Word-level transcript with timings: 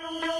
Thank 0.00 0.24
you. 0.24 0.39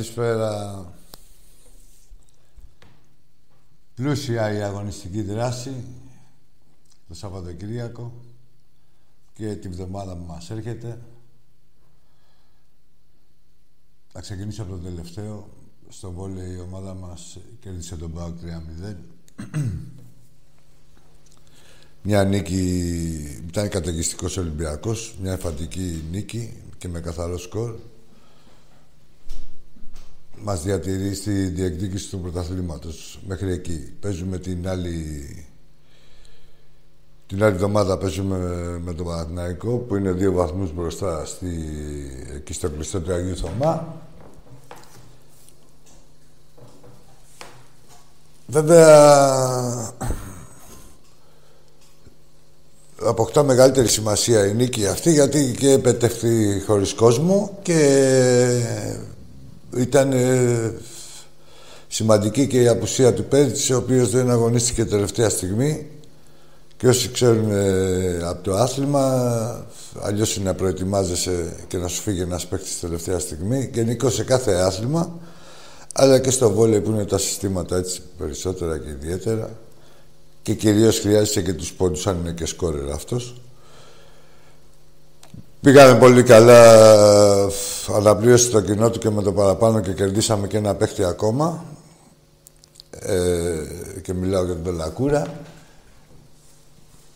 Καλησπέρα. 0.00 0.92
Πλούσια 3.94 4.52
η 4.52 4.62
αγωνιστική 4.62 5.22
δράση 5.22 5.84
το 7.08 7.14
Σαββατοκύριακο 7.14 8.12
και 9.34 9.54
την 9.54 9.72
βδομάδα 9.72 10.16
που 10.16 10.24
μας 10.26 10.50
έρχεται. 10.50 11.00
Θα 14.12 14.20
ξεκινήσω 14.20 14.62
από 14.62 14.70
το 14.70 14.78
τελευταίο. 14.78 15.48
Στο 15.88 16.10
βόλεϊ 16.12 16.54
η 16.54 16.60
ομάδα 16.60 16.94
μας 16.94 17.38
κέρδισε 17.60 17.96
τον 17.96 18.12
ΠΑΟΚ 18.12 18.38
3-0. 18.38 18.96
Μια 22.02 22.24
νίκη, 22.24 22.62
ήταν 23.48 23.68
καταιγιστικός 23.68 24.36
Ολυμπιακός, 24.36 25.16
μια 25.20 25.32
εφαντική 25.32 26.04
νίκη 26.10 26.62
και 26.78 26.88
με 26.88 27.00
καθαρό 27.00 27.38
σκορ 27.38 27.89
μας 30.42 30.62
διατηρεί 30.62 31.14
στη 31.14 31.30
διεκδίκηση 31.30 32.10
του 32.10 32.20
πρωταθλήματος 32.20 33.20
μέχρι 33.26 33.52
εκεί. 33.52 33.92
Παίζουμε 34.00 34.38
την 34.38 34.68
άλλη... 34.68 35.44
Την 37.26 37.42
άλλη 37.42 37.54
εβδομάδα 37.54 37.98
παίζουμε 37.98 38.38
με 38.84 38.94
τον 38.94 39.06
Παναθηναϊκό 39.06 39.76
που 39.76 39.96
είναι 39.96 40.12
δύο 40.12 40.32
βαθμούς 40.32 40.72
μπροστά 40.72 41.24
στη... 41.24 41.48
εκεί 42.34 42.52
στο 42.52 42.70
κλειστό 42.70 43.00
του 43.00 43.12
Αγίου 43.12 43.36
Θωμά. 43.36 44.02
Βέβαια, 48.46 49.94
αποκτά 53.02 53.42
μεγαλύτερη 53.42 53.88
σημασία 53.88 54.46
η 54.46 54.54
νίκη 54.54 54.86
αυτή 54.86 55.12
γιατί 55.12 55.54
και 55.58 55.70
επετεύχθη 55.70 56.62
χωρίς 56.66 56.94
κόσμο 56.94 57.58
και 57.62 57.80
ήταν 59.76 60.12
ε, 60.12 60.74
σημαντική 61.88 62.46
και 62.46 62.62
η 62.62 62.68
απουσία 62.68 63.14
του 63.14 63.24
Πέριτς, 63.24 63.70
ο 63.70 63.76
οποίος 63.76 64.10
δεν 64.10 64.30
αγωνίστηκε 64.30 64.84
τελευταία 64.84 65.28
στιγμή. 65.28 65.86
Και 66.76 66.88
όσοι 66.88 67.10
ξέρουν 67.10 67.50
ε, 67.50 68.18
από 68.22 68.42
το 68.42 68.54
άθλημα, 68.54 69.66
αλλιώς 70.00 70.36
είναι 70.36 70.44
να 70.44 70.54
προετοιμάζεσαι 70.54 71.56
και 71.68 71.76
να 71.76 71.88
σου 71.88 72.02
φύγει 72.02 72.20
ένας 72.20 72.46
παίκτης 72.46 72.80
τελευταία 72.80 73.18
στιγμή. 73.18 73.70
Γενικώ 73.72 74.10
σε 74.10 74.24
κάθε 74.24 74.52
άθλημα, 74.52 75.18
αλλά 75.94 76.18
και 76.18 76.30
στο 76.30 76.50
βόλεϊ 76.50 76.80
που 76.80 76.90
είναι 76.90 77.04
τα 77.04 77.18
συστήματα 77.18 77.76
έτσι 77.76 78.02
περισσότερα 78.18 78.78
και 78.78 78.88
ιδιαίτερα. 78.88 79.50
Και 80.42 80.54
κυρίως 80.54 80.98
χρειάζεται 80.98 81.42
και 81.42 81.52
τους 81.52 81.72
πόντους 81.72 82.06
αν 82.06 82.18
είναι 82.20 82.32
και 82.32 82.46
σκόρερ 82.46 82.90
αυτός. 82.90 83.40
Πήγαμε 85.60 85.98
πολύ 85.98 86.22
καλά, 86.22 86.62
αναπλήρωσε 87.96 88.50
το 88.50 88.60
κοινό 88.60 88.90
του 88.90 88.98
και 88.98 89.10
με 89.10 89.22
το 89.22 89.32
παραπάνω 89.32 89.80
και 89.80 89.92
κερδίσαμε 89.92 90.46
και 90.46 90.56
ένα 90.56 90.74
παίχτη 90.74 91.04
ακόμα. 91.04 91.64
Ε, 92.90 94.00
και 94.02 94.14
μιλάω 94.14 94.44
για 94.44 94.54
τον 94.54 94.62
Πελακούρα. 94.62 95.26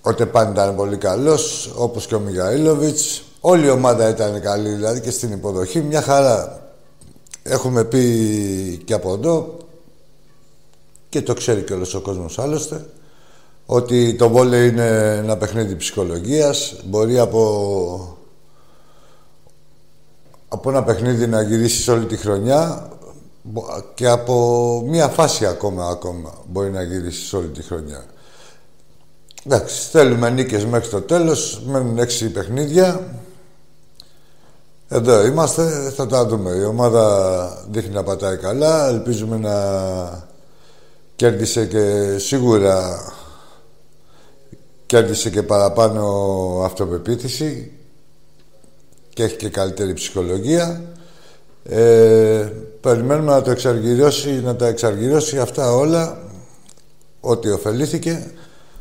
Ο 0.02 0.14
Τεπάν 0.14 0.50
ήταν 0.50 0.76
πολύ 0.76 0.96
καλός, 0.96 1.72
όπως 1.76 2.06
και 2.06 2.14
ο 2.14 2.20
Μιγαήλοβιτς. 2.20 3.22
Όλη 3.40 3.66
η 3.66 3.70
ομάδα 3.70 4.08
ήταν 4.08 4.40
καλή, 4.40 4.68
δηλαδή 4.68 5.00
και 5.00 5.10
στην 5.10 5.32
υποδοχή. 5.32 5.80
Μια 5.80 6.02
χαρά. 6.02 6.62
Έχουμε 7.42 7.84
πει 7.84 8.82
και 8.84 8.94
από 8.94 9.12
εδώ, 9.12 9.56
και 11.08 11.22
το 11.22 11.34
ξέρει 11.34 11.62
και 11.62 11.72
όλος 11.72 11.94
ο 11.94 12.00
κόσμος 12.00 12.38
άλλωστε, 12.38 12.86
ότι 13.66 14.14
το 14.14 14.28
βόλε 14.28 14.64
είναι 14.64 15.16
ένα 15.16 15.36
παιχνίδι 15.36 15.76
ψυχολογίας. 15.76 16.76
Μπορεί 16.84 17.18
από 17.18 18.18
από 20.48 20.70
ένα 20.70 20.82
παιχνίδι 20.84 21.26
να 21.26 21.42
γυρίσεις 21.42 21.88
όλη 21.88 22.06
τη 22.06 22.16
χρονιά 22.16 22.88
και 23.94 24.08
από 24.08 24.82
μία 24.86 25.08
φάση 25.08 25.46
ακόμα, 25.46 25.88
ακόμα 25.88 26.34
μπορεί 26.46 26.70
να 26.70 26.82
γυρίσεις 26.82 27.32
όλη 27.32 27.48
τη 27.48 27.62
χρονιά. 27.62 28.04
Εντάξει, 29.46 29.88
θέλουμε 29.90 30.30
νίκες 30.30 30.64
μέχρι 30.64 30.88
το 30.88 31.00
τέλος, 31.00 31.62
μένουν 31.66 31.98
έξι 31.98 32.30
παιχνίδια. 32.30 33.00
Εδώ 34.88 35.26
είμαστε, 35.26 35.90
θα 35.96 36.06
τα 36.06 36.26
δούμε. 36.26 36.50
Η 36.50 36.64
ομάδα 36.64 37.64
δείχνει 37.70 37.94
να 37.94 38.02
πατάει 38.02 38.36
καλά, 38.36 38.88
ελπίζουμε 38.88 39.38
να 39.38 40.28
κέρδισε 41.16 41.66
και 41.66 42.16
σίγουρα 42.18 43.00
κέρδισε 44.86 45.30
και 45.30 45.42
παραπάνω 45.42 46.04
αυτοπεποίθηση 46.64 47.72
και 49.14 49.22
έχει 49.22 49.36
και 49.36 49.48
καλύτερη 49.48 49.92
ψυχολογία. 49.92 50.82
Ε, 51.64 52.52
περιμένουμε 52.80 53.32
να 53.32 53.42
το 53.42 53.50
εξαργυρώσει, 53.50 54.30
να 54.30 54.56
τα 54.56 54.66
εξαργυρώσει 54.66 55.38
αυτά 55.38 55.72
όλα 55.72 56.18
ότι 57.20 57.50
ωφελήθηκε 57.50 58.30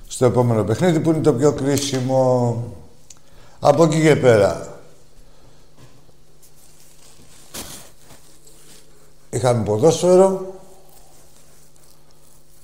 στο 0.07 0.25
επόμενο 0.25 0.63
παιχνίδι 0.63 1.00
που 1.00 1.09
είναι 1.09 1.21
το 1.21 1.33
πιο 1.33 1.51
κρίσιμο 1.53 2.63
από 3.59 3.83
εκεί 3.83 4.01
και 4.01 4.15
πέρα. 4.15 4.77
Είχαμε 9.29 9.63
ποδόσφαιρο 9.63 10.53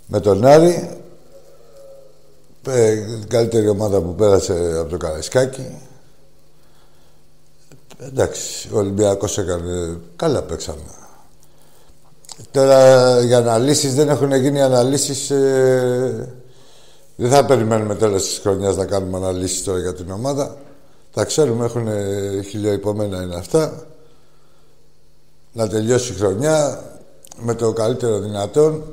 με 0.07 0.19
τον 0.19 0.45
Άρη 0.45 0.97
ε, 2.67 3.03
καλύτερη 3.27 3.69
ομάδα 3.69 4.01
που 4.01 4.15
πέρασε 4.15 4.77
από 4.79 4.89
το 4.89 4.97
Καραϊσκάκι 4.97 5.88
Εντάξει, 8.01 8.69
ο 8.73 8.77
Ολυμπιακός 8.77 9.37
έκανε... 9.37 9.99
Καλά 10.15 10.41
παίξαμε. 10.41 10.81
Τώρα 12.51 13.21
για 13.23 13.37
αναλύσεις 13.37 13.95
δεν 13.95 14.09
έχουν 14.09 14.33
γίνει 14.33 14.61
αναλύσεις... 14.61 15.29
Ε... 15.29 16.33
Δεν 17.15 17.29
θα 17.29 17.45
περιμένουμε 17.45 17.95
τέλος 17.95 18.23
της 18.23 18.37
χρονιάς 18.37 18.75
να 18.75 18.85
κάνουμε 18.85 19.17
αναλύσεις 19.17 19.63
τώρα 19.63 19.79
για 19.79 19.93
την 19.93 20.11
ομάδα. 20.11 20.57
Τα 21.13 21.25
ξέρουμε, 21.25 21.65
έχουν 21.65 21.87
χιλιοϊπωμένα 22.43 23.21
είναι 23.21 23.35
αυτά. 23.35 23.87
Να 25.53 25.67
τελειώσει 25.67 26.11
η 26.11 26.15
χρονιά. 26.15 26.83
με 27.37 27.55
το 27.55 27.73
καλύτερο 27.73 28.19
δυνατόν, 28.19 28.83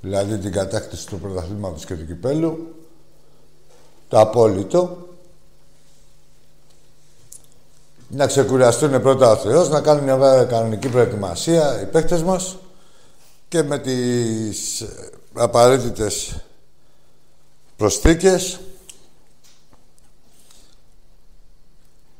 δηλαδή 0.00 0.38
την 0.38 0.52
κατάκτηση 0.52 1.06
του 1.06 1.18
πρωταθλήματος 1.18 1.84
και 1.84 1.94
του 1.94 2.06
κυπέλου, 2.06 2.74
το 4.08 4.20
απόλυτο, 4.20 4.96
να 8.14 8.26
ξεκουραστούν 8.26 9.02
πρώτα 9.02 9.30
ο 9.30 9.36
Θεός, 9.36 9.68
να 9.68 9.80
κάνουν 9.80 10.04
μια 10.04 10.44
κανονική 10.44 10.88
προετοιμασία 10.88 11.80
οι 11.82 11.86
παίκτες 11.86 12.22
μας 12.22 12.56
και 13.48 13.62
με 13.62 13.78
τις 13.78 14.84
απαραίτητες 15.32 16.36
προσθήκες 17.76 18.60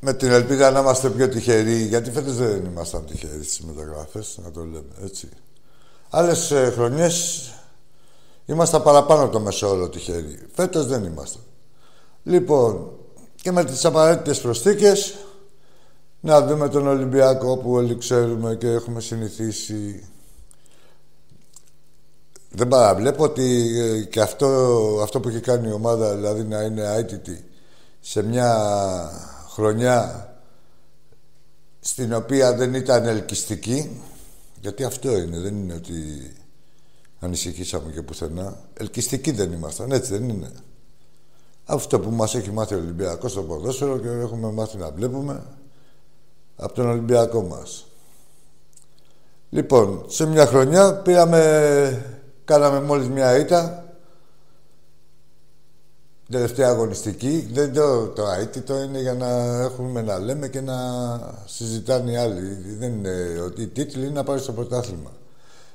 με 0.00 0.14
την 0.14 0.30
ελπίδα 0.30 0.70
να 0.70 0.80
είμαστε 0.80 1.10
πιο 1.10 1.28
τυχεροί, 1.28 1.82
γιατί 1.82 2.10
φέτος 2.10 2.36
δεν 2.36 2.64
ήμασταν 2.64 3.06
τυχεροί 3.06 3.44
στις 3.44 3.60
μεταγραφές, 3.60 4.38
να 4.42 4.50
το 4.50 4.60
λέμε 4.60 4.92
έτσι. 5.04 5.28
Άλλες 6.10 6.50
ε, 6.50 6.72
χρονιές 6.74 7.50
ήμασταν 8.46 8.82
παραπάνω 8.82 9.28
το 9.28 9.40
μεσόωρο 9.40 9.88
τυχεροί. 9.88 10.38
Φέτος 10.54 10.86
δεν 10.86 11.04
ήμασταν. 11.04 11.42
Λοιπόν, 12.22 12.90
και 13.42 13.52
με 13.52 13.64
τις 13.64 13.84
απαραίτητες 13.84 14.40
προσθήκες 14.40 15.14
να 16.24 16.46
δούμε 16.46 16.68
τον 16.68 16.86
Ολυμπιακό 16.86 17.56
που 17.56 17.72
όλοι 17.72 17.98
ξέρουμε 17.98 18.54
και 18.54 18.66
έχουμε 18.66 19.00
συνηθίσει. 19.00 20.08
Δεν 22.50 22.68
παραβλέπω 22.68 23.24
ότι 23.24 23.78
ε, 23.78 24.04
και 24.04 24.20
αυτό, 24.20 24.46
αυτό 25.02 25.20
που 25.20 25.28
έχει 25.28 25.40
κάνει 25.40 25.68
η 25.68 25.72
ομάδα, 25.72 26.14
δηλαδή 26.14 26.42
να 26.44 26.62
είναι 26.62 26.82
αίτητη 26.82 27.44
σε 28.00 28.22
μια 28.22 28.56
χρονιά 29.48 30.26
στην 31.80 32.14
οποία 32.14 32.54
δεν 32.54 32.74
ήταν 32.74 33.04
ελκυστική, 33.06 34.00
γιατί 34.60 34.84
αυτό 34.84 35.16
είναι, 35.16 35.38
δεν 35.38 35.56
είναι 35.56 35.74
ότι 35.74 35.92
ανησυχήσαμε 37.20 37.92
και 37.92 38.02
πουθενά. 38.02 38.60
Ελκυστικοί 38.74 39.30
δεν 39.30 39.52
ήμασταν, 39.52 39.92
έτσι 39.92 40.12
δεν 40.12 40.28
είναι. 40.28 40.50
Αυτό 41.64 42.00
που 42.00 42.10
μας 42.10 42.34
έχει 42.34 42.50
μάθει 42.50 42.74
ο 42.74 42.78
Ολυμπιακός 42.78 43.30
στο 43.30 43.42
ποδόσφαιρο 43.42 43.98
και 43.98 44.08
έχουμε 44.08 44.50
μάθει 44.50 44.76
να 44.76 44.90
βλέπουμε 44.90 45.42
από 46.62 46.74
τον 46.74 46.88
Ολυμπιακό 46.90 47.42
μας. 47.42 47.86
Λοιπόν, 49.50 50.04
σε 50.08 50.26
μια 50.26 50.46
χρονιά 50.46 50.94
πήραμε, 50.94 52.04
κάναμε 52.44 52.80
μόλις 52.80 53.08
μια 53.08 53.38
ήττα, 53.38 53.84
τελευταία 56.30 56.68
αγωνιστική. 56.68 57.48
Δεν 57.52 57.72
το, 57.72 58.06
το 58.06 58.22
αίτητο 58.40 58.82
είναι 58.82 59.00
για 59.00 59.14
να 59.14 59.28
έχουμε 59.62 60.02
να 60.02 60.18
λέμε 60.18 60.48
και 60.48 60.60
να 60.60 60.76
συζητάνε 61.44 62.10
οι 62.10 62.16
άλλοι. 62.16 62.76
Δεν 62.78 62.92
είναι 62.92 63.40
ότι 63.44 63.62
οι 63.62 63.66
τίτλοι 63.66 64.04
είναι 64.04 64.14
να 64.14 64.24
πάρει 64.24 64.40
στο 64.40 64.52
πρωτάθλημα. 64.52 65.10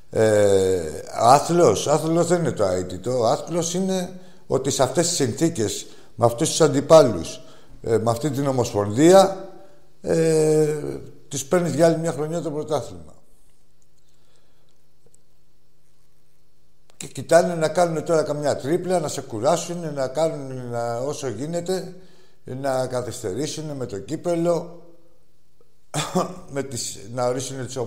Ε, 0.10 0.81
άθλος, 1.13 1.88
άθλος 1.88 2.28
δεν 2.28 2.40
είναι 2.40 2.51
το 2.51 2.63
αίτητο. 2.63 3.25
Άθλος 3.25 3.74
είναι 3.74 4.19
ότι 4.48 4.69
σε 4.69 4.83
αυτές 4.83 5.07
τις 5.07 5.16
συνθήκες, 5.16 5.86
με 6.16 6.25
αυτούς 6.25 6.50
τους 6.50 6.62
αντιπάλους, 6.62 7.42
ε, 7.81 7.98
με 7.98 8.12
αυτή 8.12 8.30
την 8.30 8.48
ομοσπονδία, 8.48 9.47
ε, 10.02 11.00
τις 11.28 11.46
παίρνεις 11.46 11.74
για 11.74 11.86
άλλη 11.86 11.98
μια 11.98 12.12
χρονιά 12.12 12.42
το 12.42 12.52
πρωτάθλημα. 12.52 13.16
Και 16.98 17.08
κοιτάνε 17.08 17.56
να 17.56 17.70
κάνουν 17.70 18.04
τώρα 18.04 18.24
καμιά 18.24 18.56
τρίπλα, 18.56 19.00
να 19.00 19.08
σε 19.08 19.22
κουράσουν, 19.22 19.94
να 19.94 20.08
κάνουν 20.08 20.70
να, 20.70 20.98
όσο 20.98 21.28
γίνεται, 21.28 21.96
να 22.44 22.88
καθυστερήσουν 22.88 23.66
με 23.66 23.86
το 23.86 24.00
κύπελο, 24.00 24.82
με 26.50 26.64
τις, 26.64 27.00
να 27.14 27.28
ορίσουν 27.28 27.66
τις, 27.66 27.80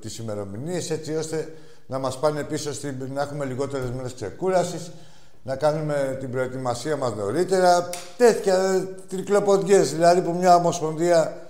τις 0.00 0.18
ημερομηνίες, 0.18 0.90
έτσι 0.90 1.14
ώστε 1.14 1.54
να 1.86 1.98
μας 1.98 2.18
πάνε 2.18 2.44
πίσω, 2.44 2.72
στην, 2.72 3.10
να 3.12 3.22
έχουμε 3.22 3.44
λιγότερες 3.44 3.90
μέρες 3.90 4.14
ξεκούρασης, 4.14 4.90
να 5.42 5.56
κάνουμε 5.56 6.16
την 6.20 6.30
προετοιμασία 6.30 6.96
μας 6.96 7.14
νωρίτερα. 7.14 7.88
Τέτοια 8.16 8.88
τρικλοποδιές, 9.08 9.92
δηλαδή 9.92 10.20
που 10.20 10.32
μια 10.32 10.56
ομοσπονδία 10.56 11.47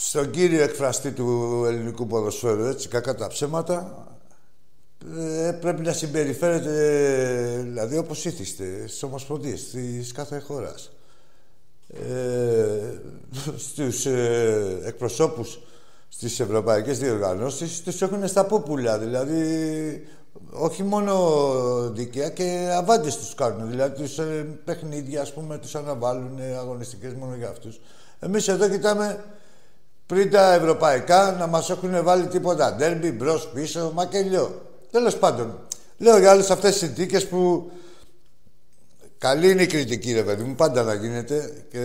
στον 0.00 0.30
κύριο 0.30 0.62
εκφραστή 0.62 1.10
του 1.10 1.62
ελληνικού 1.66 2.06
ποδοσφαίρου, 2.06 2.64
έτσι, 2.64 2.88
κακά 2.88 3.14
τα 3.14 3.26
ψέματα, 3.26 4.06
ε, 5.18 5.52
πρέπει 5.60 5.82
να 5.82 5.92
συμπεριφέρεται, 5.92 6.72
δηλαδή, 7.62 7.96
όπως 7.96 8.24
ήθιστε, 8.24 8.86
στις 8.86 9.02
ομοσπονδίες 9.02 9.70
της 9.70 10.12
κάθε 10.12 10.38
χώρας. 10.38 10.90
Ε, 11.88 13.00
στους 13.56 14.06
ε, 14.06 14.80
εκπροσώπους 14.84 15.60
στις 16.08 16.40
ευρωπαϊκές 16.40 16.98
διοργανώσεις 16.98 17.82
τους 17.82 18.02
έχουν 18.02 18.28
στα 18.28 18.46
πούπουλα, 18.46 18.98
δηλαδή 18.98 19.42
όχι 20.50 20.82
μόνο 20.82 21.14
δικαία 21.92 22.28
και 22.28 22.70
αβάντες 22.76 23.16
τους 23.16 23.34
κάνουν. 23.34 23.70
Δηλαδή 23.70 24.02
τους 24.02 24.18
ε, 24.18 24.46
παιχνίδια, 24.64 25.20
ας 25.20 25.32
πούμε, 25.32 25.58
τους 25.58 25.74
αναβάλουν 25.74 26.40
αγωνιστικές 26.58 27.14
μόνο 27.14 27.34
για 27.34 27.48
αυτούς. 27.48 27.80
Εμείς 28.18 28.48
εδώ 28.48 28.68
κοιτάμε 28.68 29.24
πριν 30.08 30.30
τα 30.30 30.52
ευρωπαϊκά 30.52 31.32
να 31.38 31.46
μας 31.46 31.70
έχουν 31.70 32.02
βάλει 32.04 32.26
τίποτα 32.26 32.74
ντέρμπι, 32.74 33.10
μπρος, 33.10 33.48
πίσω, 33.54 33.90
μακελιό. 33.94 34.62
Τέλος 34.90 35.16
πάντων, 35.16 35.58
λέω 35.98 36.18
για 36.18 36.32
όλες 36.32 36.50
αυτές 36.50 36.70
τις 36.70 36.80
συνθήκες 36.80 37.26
που 37.26 37.70
καλή 39.18 39.50
είναι 39.50 39.62
η 39.62 39.66
κριτική, 39.66 40.12
ρε 40.12 40.22
παιδί 40.22 40.42
μου, 40.42 40.54
πάντα 40.54 40.82
να 40.82 40.94
γίνεται 40.94 41.52
και 41.70 41.78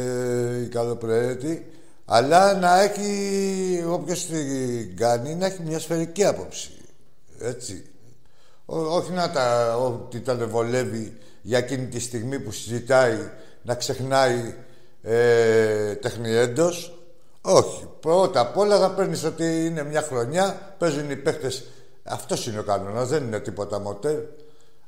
η 0.66 0.68
καλοπροαίρετη, 0.68 1.66
αλλά 2.06 2.54
να 2.54 2.82
έχει, 2.82 3.84
όποιος 3.88 4.26
την 4.26 4.98
κάνει, 4.98 5.36
να 5.36 5.46
έχει 5.46 5.62
μια 5.66 5.80
σφαιρική 5.80 6.26
άποψη. 6.26 6.72
Έτσι. 7.40 7.86
όχι 8.66 9.12
να 9.12 9.32
τα, 9.32 9.78
ότι 9.78 10.22
τα 10.22 10.36
βολεύει 10.36 11.18
για 11.42 11.58
εκείνη 11.58 11.88
τη 11.88 12.00
στιγμή 12.00 12.40
που 12.40 12.52
συζητάει 12.52 13.18
να 13.62 13.76
ξεχνάει 13.76 14.56
ε, 15.02 15.96
τεχνιέντος, 15.96 17.03
όχι. 17.46 17.88
Πρώτα 18.00 18.40
απ' 18.40 18.58
όλα 18.58 18.80
θα 18.80 18.92
παίρνεις 18.92 19.24
ότι 19.24 19.66
είναι 19.66 19.84
μια 19.84 20.02
χρονιά, 20.02 20.76
παίζουν 20.78 21.10
οι 21.10 21.16
παίχτε. 21.16 21.52
Αυτός 22.04 22.48
είναι 22.48 22.60
ο 22.60 22.64
κανόνας, 22.64 23.10
δεν 23.10 23.24
είναι 23.24 23.40
τίποτα 23.40 23.80
μοτέρ. 23.80 24.20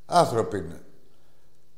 Άνθρωποι 0.05 0.57
είναι. 0.57 0.81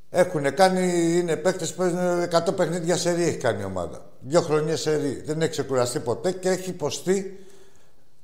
Έχουν 0.10 0.54
κάνει, 0.54 1.14
είναι 1.18 1.36
παίχτε 1.36 1.66
που 1.66 1.74
παίζουν 1.76 2.28
100 2.50 2.56
παιχνίδια 2.56 2.98
σε 2.98 3.12
ρί, 3.12 3.24
έχει 3.24 3.38
κάνει 3.38 3.62
η 3.62 3.66
ομάδα. 3.66 4.06
Δύο 4.20 4.42
χρονιές 4.42 4.82
σε 4.82 4.96
ρί. 4.96 5.22
Δεν 5.26 5.42
έχει 5.42 5.52
ξεκουραστεί 5.52 6.00
ποτέ 6.00 6.32
και 6.32 6.50
έχει 6.50 6.70
υποστεί 6.70 7.46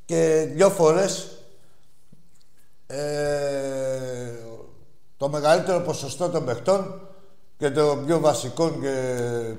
και 0.05 0.47
δύο 0.53 0.69
φορές 0.69 1.27
ε, 2.87 4.33
το 5.17 5.29
μεγαλύτερο 5.29 5.79
ποσοστό 5.79 6.29
των 6.29 6.45
παιχτών 6.45 7.07
και 7.57 7.71
το 7.71 8.03
πιο 8.05 8.19
βασικών 8.19 8.81
και 8.81 8.95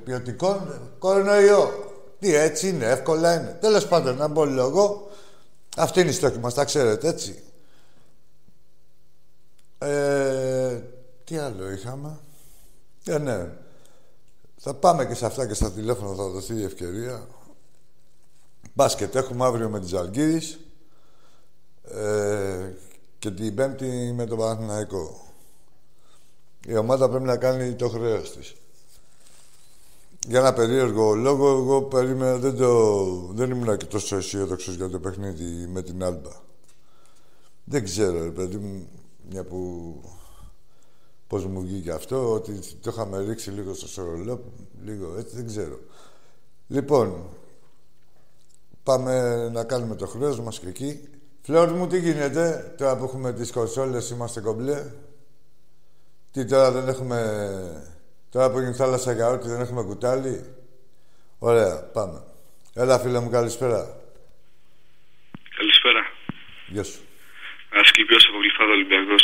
ποιοτικών 0.05 0.81
κορονοϊό. 0.99 1.93
Τι 2.25 2.35
έτσι 2.35 2.69
είναι, 2.69 2.85
εύκολα 2.87 3.35
είναι. 3.35 3.59
Τέλος 3.61 3.87
πάντων, 3.87 4.17
να 4.17 4.29
μπω 4.29 4.45
λόγο. 4.45 5.11
Αυτή 5.77 6.01
είναι 6.01 6.11
η 6.11 6.13
στόχη 6.13 6.39
μας, 6.39 6.55
τα 6.55 6.65
ξέρετε 6.65 7.09
έτσι. 7.09 7.43
Ε, 9.79 10.81
τι 11.25 11.37
άλλο 11.37 11.71
είχαμε; 11.71 12.19
Ε, 13.05 13.19
ναι. 13.19 13.49
Θα 14.57 14.75
πάμε 14.75 15.07
και 15.07 15.15
σε 15.15 15.27
αυτά 15.27 15.47
και 15.47 15.55
στα 15.55 15.73
τηλέφωνα 15.73 16.15
θα 16.15 16.29
δοθεί 16.29 16.55
η 16.55 16.65
ευκαιρία. 16.65 17.29
Μπάσκετ 18.73 19.15
έχουμε 19.15 19.45
αύριο 19.45 19.69
με 19.69 19.81
τις 19.81 19.93
Αλγύρης 19.93 20.59
ε, 21.85 22.73
και 23.19 23.31
την 23.31 23.55
Πέμπτη 23.55 24.13
με 24.15 24.27
τον 24.27 24.39
Παναθηναϊκό. 24.39 25.27
Η 26.67 26.77
ομάδα 26.77 27.09
πρέπει 27.09 27.25
να 27.25 27.37
κάνει 27.37 27.75
το 27.75 27.89
χρέος 27.89 28.37
της 28.37 28.55
για 30.27 30.39
ένα 30.39 30.53
περίεργο 30.53 31.15
λόγο, 31.15 31.49
εγώ 31.49 31.83
περίμενα, 31.83 32.37
δεν, 32.37 32.57
το, 32.57 33.05
δεν 33.33 33.51
ήμουν 33.51 33.77
και 33.77 33.85
τόσο 33.85 34.17
αισιόδοξος 34.17 34.75
για 34.75 34.89
το 34.89 34.99
παιχνίδι 35.01 35.67
με 35.67 35.83
την 35.83 36.05
Άλμπα. 36.05 36.31
Δεν 37.65 37.85
ξέρω, 37.85 38.23
ρε 38.23 38.31
παιδί 38.31 38.57
μου, 38.57 38.89
μια 39.31 39.45
που 39.45 40.01
πώς 41.27 41.47
μου 41.47 41.61
βγήκε 41.61 41.91
αυτό, 41.91 42.33
ότι 42.33 42.59
το 42.81 42.91
είχαμε 42.91 43.19
ρίξει 43.19 43.51
λίγο 43.51 43.75
στο 43.75 43.89
σορολό, 43.89 44.45
λίγο 44.85 45.15
έτσι, 45.19 45.37
δεν 45.37 45.47
ξέρω. 45.47 45.79
Λοιπόν, 46.67 47.29
πάμε 48.83 49.49
να 49.49 49.65
κάνουμε 49.65 49.95
το 49.95 50.07
χρέος 50.07 50.41
μας 50.41 50.59
και 50.59 50.69
εκεί. 50.69 51.09
Φλόρ 51.43 51.71
μου, 51.71 51.87
τι 51.87 51.99
γίνεται, 51.99 52.75
τώρα 52.79 52.97
που 52.97 53.05
έχουμε 53.05 53.33
τις 53.33 53.53
κονσόλες, 53.53 54.11
είμαστε 54.11 54.41
κομπλέ. 54.41 54.93
Τι 56.31 56.45
τώρα 56.45 56.71
δεν 56.71 56.89
έχουμε 56.89 57.94
Τώρα 58.35 58.51
που 58.51 58.59
είναι 58.59 58.79
θάλασσα 58.81 59.13
για 59.19 59.27
ό,τι 59.35 59.47
δεν 59.53 59.61
έχουμε 59.65 59.83
κουτάλι. 59.91 60.35
Ωραία, 61.51 61.75
πάμε. 61.97 62.19
Έλα, 62.83 62.95
φίλε 63.03 63.19
μου, 63.23 63.31
καλησπέρα. 63.37 63.81
Καλησπέρα. 65.59 66.03
Γεια 66.75 66.85
σου. 66.91 67.01
Ασκληπιός 67.83 68.25
από 68.29 68.39
Γλυφάδα 68.43 68.73
Ολυμπιακός. 68.79 69.23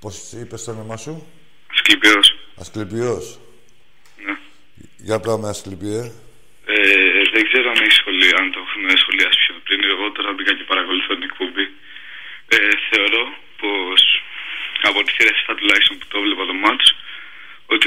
Πώς 0.00 0.14
είπες 0.40 0.64
το 0.64 0.70
όνομά 0.70 0.96
σου; 1.04 1.14
Ασκληπιός. 1.74 2.26
Ασκληπιός. 2.62 3.24
Ναι. 4.26 4.34
Για 5.06 5.18
πάμε, 5.26 5.46
Ασκληπιέ. 5.54 6.02
Ε, 6.74 7.20
δεν 7.34 7.42
ξέρω 7.48 7.66
αν, 7.72 7.78
έχεις 7.84 7.98
σχολεί, 8.00 8.28
αν 8.38 8.44
το 8.52 8.58
έχουμε 8.64 8.90
σχολιάσει 9.02 9.38
πιο 9.44 9.54
πριν. 9.64 9.80
Εγώ 9.94 10.04
τώρα 10.16 10.30
μπήκα 10.34 10.52
και 10.58 10.64
παρακολουθώ 10.72 11.12
την 11.18 11.26
εκπομπή. 11.30 11.66
Ε, 12.54 12.56
θεωρώ 12.88 13.22
πως 13.60 14.00
από 14.88 14.98
τη 15.04 15.10
θύρα 15.16 15.32
7 15.50 15.54
τουλάχιστον 15.58 15.94
που 15.98 16.06
το 16.12 16.18
βλέπα 16.24 16.44
το 16.50 16.56
μάτς 16.64 16.88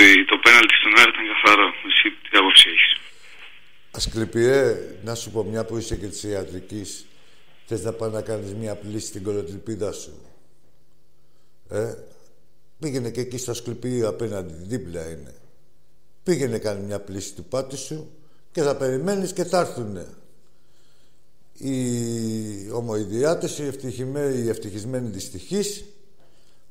ότι 0.02 0.26
το 0.26 0.38
πέναλτι 0.44 0.76
στον 0.80 0.94
Άρη 1.00 1.12
ήταν 1.14 1.26
καθαρό. 1.34 1.68
Εσύ 1.90 2.10
τι 2.24 2.38
άποψη 2.38 2.70
έχεις; 2.70 2.92
Ασκληπιέ, 3.92 4.76
να 5.04 5.16
σου 5.16 5.32
πω 5.32 5.44
μια 5.44 5.66
που 5.66 5.78
είσαι 5.78 5.96
και 5.96 6.08
της 6.08 6.24
ιατρικής. 6.24 7.06
Θες 7.66 7.84
να 7.84 7.94
πάει 7.94 8.10
να 8.10 8.22
κάνεις 8.22 8.54
μια 8.54 8.76
πλήση 8.76 9.08
στην 9.08 9.24
κολοτριπίδα 9.24 9.92
σου. 9.92 10.14
Ε, 11.70 11.94
πήγαινε 12.80 13.10
και 13.10 13.22
εκεί 13.22 13.38
στο 13.38 13.52
Ασκληπιείο 13.52 14.08
απέναντι, 14.08 14.54
δίπλα 14.54 15.10
είναι. 15.10 15.36
Πήγαινε 16.24 16.58
κάνει 16.58 16.86
μια 16.86 17.00
πλήση 17.00 17.34
του 17.34 17.44
πάτη 17.44 17.78
σου 17.78 18.12
και 18.52 18.62
θα 18.62 18.76
περιμένεις 18.76 19.34
και 19.34 19.44
θα 19.44 19.60
έρθουνε. 19.60 20.08
Οι 21.54 22.72
ομοειδιάτες, 22.72 23.58
οι, 23.58 23.64
οι 24.44 24.50
ευτυχισμένοι 24.50 25.10
δυστυχείς, 25.10 25.86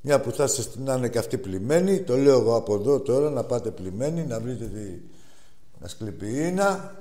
μια 0.00 0.20
που 0.20 0.30
θα 0.30 0.44
είστε 0.44 0.80
να 0.80 0.94
είναι 0.94 1.08
και 1.08 1.18
αυτοί 1.18 1.38
πλημμένοι, 1.38 2.00
το 2.00 2.16
λέω 2.16 2.38
εγώ 2.40 2.56
από 2.56 2.74
εδώ 2.74 3.00
τώρα, 3.00 3.30
να 3.30 3.44
πάτε 3.44 3.70
πλημμένοι, 3.70 4.26
να 4.26 4.40
βρείτε 4.40 4.64
τη 4.64 5.00
ασκληπιίνα, 5.80 6.94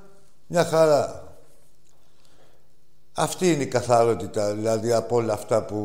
μια 0.47 0.65
χαρά. 0.65 1.27
Αυτή 3.13 3.51
είναι 3.51 3.63
η 3.63 3.67
καθαρότητα, 3.67 4.53
δηλαδή 4.53 4.91
από 4.91 5.15
όλα 5.15 5.33
αυτά 5.33 5.65
που 5.65 5.75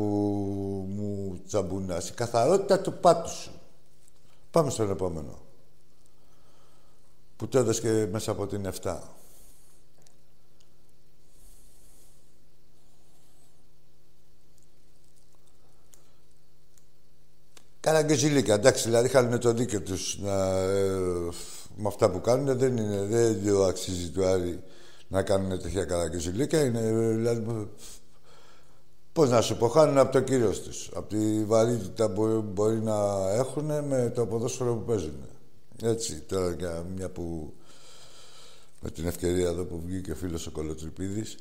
μου 0.89 1.39
τσαμπουνάς. 1.47 2.09
Η 2.09 2.13
καθαρότητα 2.13 2.79
του 2.79 2.93
πάτους 2.93 3.31
σου. 3.31 3.51
Πάμε 4.51 4.69
στον 4.69 4.89
επόμενο 4.89 5.39
που 7.37 7.47
το 7.47 7.57
έδωσε 7.57 7.81
και 7.81 8.07
μέσα 8.11 8.31
από 8.31 8.47
την 8.47 8.71
7. 8.81 8.97
Καραγκεζιλίκα, 17.85 18.53
εντάξει, 18.53 18.83
δηλαδή 18.83 19.07
είχαν 19.07 19.39
το 19.39 19.53
δίκιο 19.53 19.81
τους 19.81 20.17
να, 20.21 20.59
ε, 20.59 20.89
με 21.75 21.87
αυτά 21.87 22.09
που 22.09 22.21
κάνουν. 22.21 22.57
Δεν 22.57 22.77
είναι, 22.77 23.05
δεν 23.05 23.61
αξίζει 23.67 24.09
του 24.09 24.25
Άρη 24.25 24.63
να 25.07 25.23
κάνουν 25.23 25.59
τέτοια 25.61 25.85
καραγκεζιλίκα. 25.85 26.63
Είναι, 26.63 26.81
δηλαδή, 27.15 27.69
πώς 29.13 29.29
να 29.29 29.41
σου 29.41 29.57
πω, 29.57 29.67
χάνουν 29.67 29.97
από 29.97 30.11
το 30.11 30.19
κύριο 30.19 30.49
τους. 30.49 30.89
Από 30.93 31.09
τη 31.09 31.43
βαρύτητα 31.43 32.09
που 32.09 32.41
μπορεί 32.53 32.79
να 32.79 33.29
έχουν 33.31 33.65
με 33.65 34.11
το 34.15 34.25
ποδόσφαιρο 34.25 34.75
που 34.75 34.83
παίζουν. 34.83 35.15
Έτσι, 35.81 36.19
τώρα 36.19 36.51
για 36.51 36.85
μια 36.95 37.09
που 37.09 37.53
με 38.79 38.89
την 38.89 39.07
ευκαιρία 39.07 39.47
εδώ 39.47 39.65
που 39.65 39.81
βγήκε 39.85 40.11
ο 40.11 40.15
φίλος 40.15 40.47
ο 40.47 40.51
Κολοτρυπίδης 40.51 41.37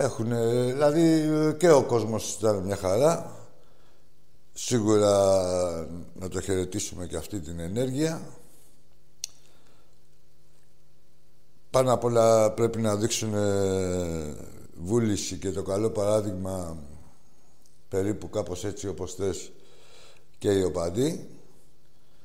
έχουν, 0.00 0.28
δηλαδή 0.66 1.26
και 1.58 1.70
ο 1.70 1.84
κόσμος 1.84 2.34
ήταν 2.34 2.56
μια 2.56 2.76
χαρά. 2.76 3.36
Σίγουρα 4.52 5.12
να 6.14 6.28
το 6.28 6.40
χαιρετήσουμε 6.40 7.06
και 7.06 7.16
αυτή 7.16 7.40
την 7.40 7.60
ενέργεια. 7.60 8.22
Πάνω 11.70 11.92
απ' 11.92 12.04
όλα 12.04 12.52
πρέπει 12.52 12.80
να 12.80 12.96
δείξουν 12.96 13.34
βούληση 14.76 15.36
και 15.36 15.50
το 15.50 15.62
καλό 15.62 15.90
παράδειγμα 15.90 16.76
περίπου 17.88 18.30
κάπως 18.30 18.64
έτσι 18.64 18.88
όπως 18.88 19.14
θες 19.14 19.52
και 20.38 20.50
οι 20.50 20.62
οπαδοί 20.62 21.28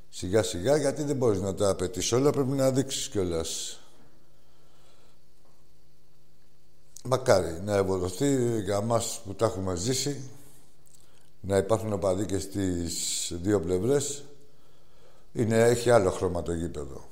σιγά 0.09 0.43
σιγά 0.43 0.77
γιατί 0.77 1.03
δεν 1.03 1.15
μπορείς 1.15 1.41
να 1.41 1.55
τα 1.55 1.69
απαιτήσει 1.69 2.15
όλα 2.15 2.29
πρέπει 2.29 2.51
να 2.51 2.71
δείξεις 2.71 3.09
κιόλας. 3.09 3.79
Μακάρι 7.03 7.61
να 7.65 7.75
ευοδοθεί 7.75 8.61
για 8.61 8.81
μας 8.81 9.21
που 9.25 9.33
τα 9.33 9.45
έχουμε 9.45 9.75
ζήσει 9.75 10.29
να 11.41 11.57
υπάρχουν 11.57 11.93
οπαδοί 11.93 12.25
και 12.25 12.39
στις 12.39 13.31
δύο 13.41 13.59
πλευρές 13.59 14.23
είναι, 15.33 15.57
έχει 15.57 15.89
άλλο 15.89 16.11
χρώμα 16.11 16.41
το 16.41 16.53
γήπεδο. 16.53 17.07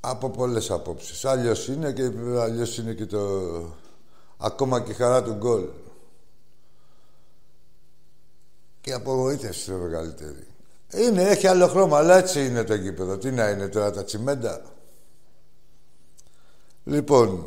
Από 0.00 0.30
πολλές 0.30 0.70
απόψεις. 0.70 1.24
Αλλιώς 1.24 1.68
είναι 1.68 1.92
και 1.92 2.10
αλλιώς 2.40 2.78
είναι 2.78 2.92
και 2.92 3.06
το... 3.06 3.20
Ακόμα 4.38 4.80
και 4.80 4.90
η 4.90 4.94
χαρά 4.94 5.22
του 5.22 5.32
γκολ. 5.32 5.68
Και 8.80 8.92
απογοήτευση 8.92 9.70
το 9.70 9.76
μεγαλύτερη. 9.76 10.46
Είναι, 10.94 11.22
έχει 11.22 11.46
άλλο 11.46 11.68
χρώμα, 11.68 11.98
αλλά 11.98 12.16
έτσι 12.16 12.46
είναι 12.46 12.64
το 12.64 12.74
γήπεδο. 12.74 13.18
Τι 13.18 13.30
να 13.30 13.48
είναι 13.48 13.68
τώρα 13.68 13.90
τα 13.90 14.04
τσιμέντα; 14.04 14.62
Λοιπόν, 16.84 17.46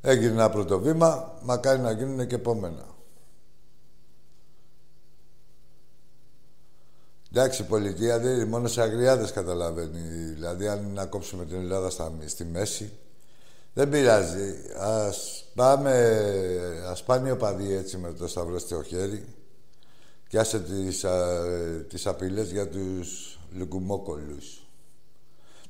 έγινε 0.00 0.32
ένα 0.32 0.50
πρώτο 0.50 0.80
βήμα, 0.80 1.38
μακάρι 1.42 1.80
να 1.80 1.90
γίνουν 1.90 2.26
και 2.26 2.34
επόμενα. 2.34 2.92
Εντάξει, 7.30 7.62
η 7.62 7.64
πολιτεία 7.64 8.18
δεν 8.18 8.34
είναι 8.34 8.44
μόνο 8.44 8.68
σε 8.68 8.82
αγριάδες 8.82 9.32
καταλαβαίνει. 9.32 10.00
Δηλαδή, 10.34 10.68
αν 10.68 10.92
να 10.92 11.06
κόψουμε 11.06 11.44
την 11.44 11.56
Ελλάδα 11.56 11.90
στα, 11.90 12.12
στη 12.26 12.44
μέση, 12.44 12.92
δεν 13.74 13.88
πειράζει. 13.88 14.54
Ας 14.78 15.44
πάμε, 15.54 16.20
ας 16.88 17.02
πάνε 17.02 17.28
οι 17.28 17.30
οπαδοί 17.30 17.72
έτσι 17.72 17.96
με 17.96 18.12
το 18.12 18.28
σταυρό 18.28 18.58
στο 18.58 18.82
χέρι 18.82 19.24
και 20.28 20.38
άσε 20.38 20.60
τις, 20.60 21.04
α, 21.04 21.38
τις 21.88 22.06
απειλές 22.06 22.50
για 22.50 22.68
τους 22.68 23.38
λουκουμόκολους. 23.52 24.66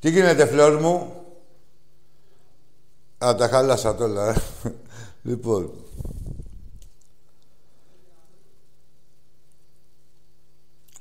Τι 0.01 0.11
γίνεται, 0.11 0.47
φλόρ 0.47 0.81
μου; 0.81 1.24
Α, 3.25 3.35
τα 3.35 3.49
χάλασα 3.49 3.95
τώρα. 3.95 4.37
λοιπόν. 5.23 5.73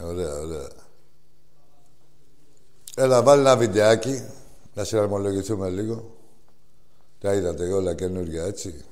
Ωραία, 0.04 0.34
ωραία. 0.40 0.70
Έλα, 2.96 3.24
βάλει 3.24 3.42
ένα 3.42 3.58
βιντεάκι. 3.58 4.24
Να 4.74 4.84
συναρμολογηθούμε 4.84 5.70
λίγο. 5.70 6.16
Τα 7.20 7.34
είδατε 7.34 7.74
όλα 7.74 7.94
καινούργια, 7.94 8.44
έτσι. 8.44 8.86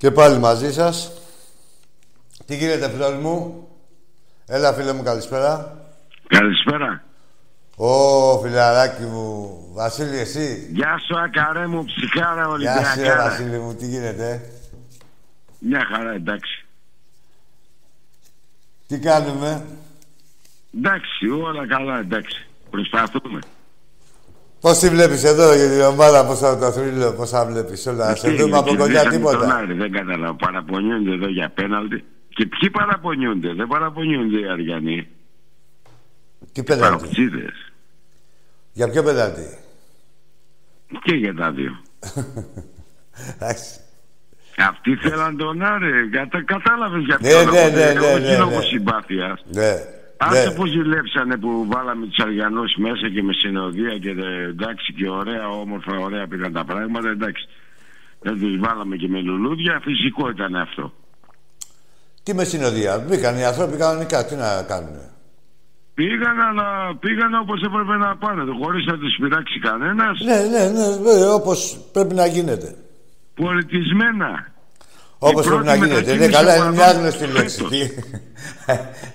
Και 0.00 0.10
πάλι 0.10 0.38
μαζί 0.38 0.72
σας. 0.72 1.12
Τι 2.46 2.56
γίνεται, 2.56 2.90
φίλο 2.90 3.10
μου; 3.10 3.68
Έλα, 4.46 4.72
φίλε 4.72 4.92
μου, 4.92 5.02
καλησπέρα. 5.02 5.76
Καλησπέρα. 6.26 7.02
Ω, 7.76 8.38
φιλαράκι 8.42 9.02
μου. 9.02 9.58
Βασίλη, 9.72 10.18
εσύ. 10.18 10.68
Γεια 10.72 10.98
σου, 11.06 11.18
ακαρέ 11.18 11.66
μου, 11.66 11.84
ψυχάρα, 11.84 12.32
Γεια 12.34 12.44
σου, 12.44 12.50
Ολυμπιακάρα. 12.50 13.28
Βασίλη 13.28 13.58
μου. 13.58 13.74
Τι 13.74 13.86
γίνεται. 13.86 14.50
Μια 15.58 15.86
χαρά, 15.92 16.12
εντάξει. 16.12 16.64
Τι 18.86 18.98
κάνουμε; 18.98 19.66
Εντάξει, 20.76 21.28
όλα 21.28 21.66
καλά, 21.66 21.98
εντάξει. 21.98 22.46
Προσπαθούμε. 22.70 23.40
Πώς 24.60 24.78
τη 24.78 24.88
βλέπεις 24.88 25.24
εδώ 25.24 25.54
για 25.54 25.68
την 25.70 25.80
ομάδα, 25.80 26.26
πώς 26.26 26.38
θα 26.38 26.58
το 26.58 26.70
θρύλω, 26.72 27.12
πώς 27.12 27.30
θα 27.30 27.46
βλέπεις 27.46 27.86
όλα. 27.86 28.16
Σε 28.16 28.28
Τι 28.30 28.36
δούμε 28.36 28.56
από 28.56 28.68
έγινε, 28.68 28.82
κοντά 28.82 29.00
κερδίσαμε 29.02 29.24
τον 29.24 29.32
τίποτα. 29.40 29.56
Άρη, 29.56 29.74
Δεν 29.74 29.92
καταλαβαίνω. 29.92 30.34
Παραπονιούνται 30.34 31.12
εδώ 31.12 31.28
για 31.28 31.48
πέναλτι. 31.54 32.04
Και 32.28 32.46
ποιοι 32.46 32.70
παραπονιούνται, 32.70 33.52
δεν 33.54 33.66
παραπονιούνται 33.66 34.38
οι 34.40 34.48
Αριανοί. 34.48 35.08
Τι 36.52 36.62
πέναλτι; 36.62 36.96
Παροξίδες. 36.96 37.72
Για 38.72 38.88
ποιο 38.90 39.02
πέναλτι; 39.02 39.58
Και 41.02 41.14
για 41.14 41.34
τα 41.34 41.50
δύο. 41.50 41.80
Εντάξει. 43.34 43.80
Αυτοί 44.56 44.96
θέλαν 44.96 45.36
τον 45.36 45.62
Άρη. 45.62 46.08
Κατα... 46.10 46.42
Κατάλαβες 46.44 47.02
για 47.04 47.18
Ναι, 47.20 47.28
ποιο 47.28 47.38
ναι, 47.38 47.44
λόγο. 47.44 47.68
ναι, 47.76 47.82
Εγώ 47.82 48.06
ναι, 48.06 48.12
όχι 48.12 48.22
ναι, 48.30 48.36
λόγω 48.38 48.58
ναι. 48.58 48.62
συμπάθειας. 48.64 49.44
Ναι. 49.50 49.74
Άσε 50.22 50.48
ναι. 50.48 50.54
που 50.54 50.66
ζηλέψανε 50.66 51.36
που 51.36 51.66
βάλαμε 51.70 52.06
τους 52.06 52.18
Αριανούς 52.24 52.74
μέσα 52.76 53.08
και 53.14 53.22
με 53.22 53.32
συνοδεία 53.32 53.98
και 53.98 54.10
ε, 54.10 54.42
εντάξει 54.42 54.92
και 54.92 55.08
ωραία, 55.08 55.48
όμορφα, 55.48 55.96
ωραία 55.98 56.26
πήγαν 56.26 56.52
τα 56.52 56.64
πράγματα. 56.64 57.08
Εντάξει. 57.08 57.48
Δεν 58.20 58.40
τους 58.40 58.58
βάλαμε 58.58 58.96
και 58.96 59.08
με 59.08 59.20
λουλούδια, 59.20 59.80
φυσικό 59.82 60.28
ήταν 60.30 60.54
αυτό. 60.56 60.92
Τι 62.22 62.34
με 62.34 62.44
συνοδεία. 62.44 62.98
Μπήκαν 62.98 63.36
οι 63.36 63.44
άνθρωποι 63.44 63.76
κανονικά. 63.76 64.24
Τι 64.24 64.34
να 64.34 64.62
κάνουν. 64.62 64.96
Πήγαν, 65.94 66.40
αλλά 66.40 66.96
πήγαν 66.96 67.34
όπως 67.34 67.62
έπρεπε 67.62 67.96
να 67.96 68.16
πάνε, 68.16 68.42
χωρίς 68.62 68.84
να 68.86 68.98
τους 68.98 69.16
πειράξει 69.20 69.58
κανένας. 69.58 70.20
Ναι, 70.24 70.38
ναι, 70.52 70.64
ναι. 70.68 70.96
βέβαια, 71.02 71.32
Όπως 71.32 71.78
πρέπει 71.92 72.14
να 72.14 72.26
γίνεται. 72.26 72.74
Πολιτισμένα. 73.34 74.49
Όπως 75.22 75.44
Η 75.46 75.48
πρέπει 75.48 75.64
να 75.64 75.72
πρώτη 75.76 75.86
γίνεται. 75.86 76.00
Ναι, 76.12 76.18
μετακίνηση 76.18 76.30
καλά, 76.30 76.52
από 76.54 76.62
είναι 76.64 76.72
μια 76.76 76.86
εδώ 76.88 76.96
άγνωστη 76.98 77.26
λέξη. 77.26 77.56
φέτος. 77.56 77.70
Τι- 77.70 77.90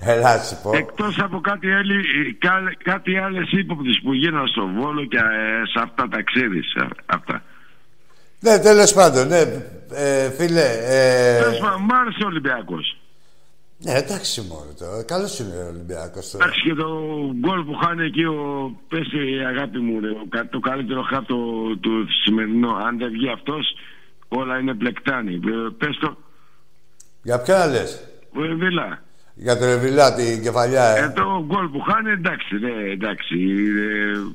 Ελά, 0.12 0.44
σου 0.44 0.58
πω. 0.64 0.72
Εκτός 0.76 1.20
από 1.20 1.40
κάτι, 1.42 1.72
άλλη, 1.72 1.96
κα- 2.40 2.76
κάτι 2.84 3.18
άλλες 3.18 3.52
ύποπτες 3.52 4.00
που 4.04 4.14
γίνανε 4.14 4.48
στο 4.48 4.68
Βόλο 4.76 5.06
και 5.06 5.18
ε, 5.18 5.66
σε 5.74 5.80
αυτά 5.84 6.08
τα 6.08 6.22
ξέρεις. 6.22 6.76
Αυτά. 7.06 7.44
Ναι, 8.40 8.60
τέλος 8.60 8.94
πάντων, 8.94 9.28
ναι. 9.28 9.42
Ε, 9.94 10.30
φίλε, 10.32 10.66
ε, 10.86 11.42
Τέλος 11.42 11.58
πάντων, 11.60 11.82
μ' 11.82 11.94
άρεσε 11.94 12.24
ο 12.24 12.28
Ολυμπιακός. 12.28 12.98
Ναι, 13.78 13.94
εντάξει 13.94 14.42
μόνο 14.50 14.72
τώρα. 14.80 15.04
Καλός 15.04 15.40
είναι 15.40 15.56
ο 15.66 15.68
Ολυμπιακός 15.68 16.30
τώρα. 16.32 16.44
Εντάξει 16.46 16.62
και 16.62 16.74
το 16.74 16.88
γκολ 17.40 17.64
που 17.64 17.74
χάνει 17.84 18.06
εκεί 18.06 18.24
ο 18.24 18.72
πέσει 18.88 19.18
η 19.36 19.46
αγάπη 19.46 19.80
μου, 19.80 20.00
ρε, 20.00 20.10
ο 20.10 20.26
κα- 20.30 20.48
το 20.50 20.60
καλύτερο 20.60 21.02
χάπτο 21.02 21.36
του 21.82 22.06
σημερινό. 22.24 22.72
Αν 22.88 22.98
δεν 22.98 23.10
βγει 23.12 23.30
αυτός, 23.30 23.66
όλα 24.28 24.60
είναι 24.60 24.74
πλεκτάνη. 24.74 25.40
Πες 25.78 25.98
το, 25.98 26.18
Για 27.24 27.40
ποια 27.42 27.68
λες; 27.68 28.08
ο 28.36 28.44
Εβίλα. 28.44 29.04
Για 29.38 29.58
το 29.58 29.66
Ρεβιλά, 29.66 30.14
την 30.16 30.42
κεφαλιά, 30.42 30.84
ε. 30.96 31.04
Ε, 31.04 31.10
το 31.10 31.44
γκολ 31.46 31.68
που 31.70 31.80
χάνει, 31.82 32.12
εντάξει, 32.12 32.56
ναι, 32.56 32.92
εντάξει. 32.92 33.36
Είναι 33.40 34.34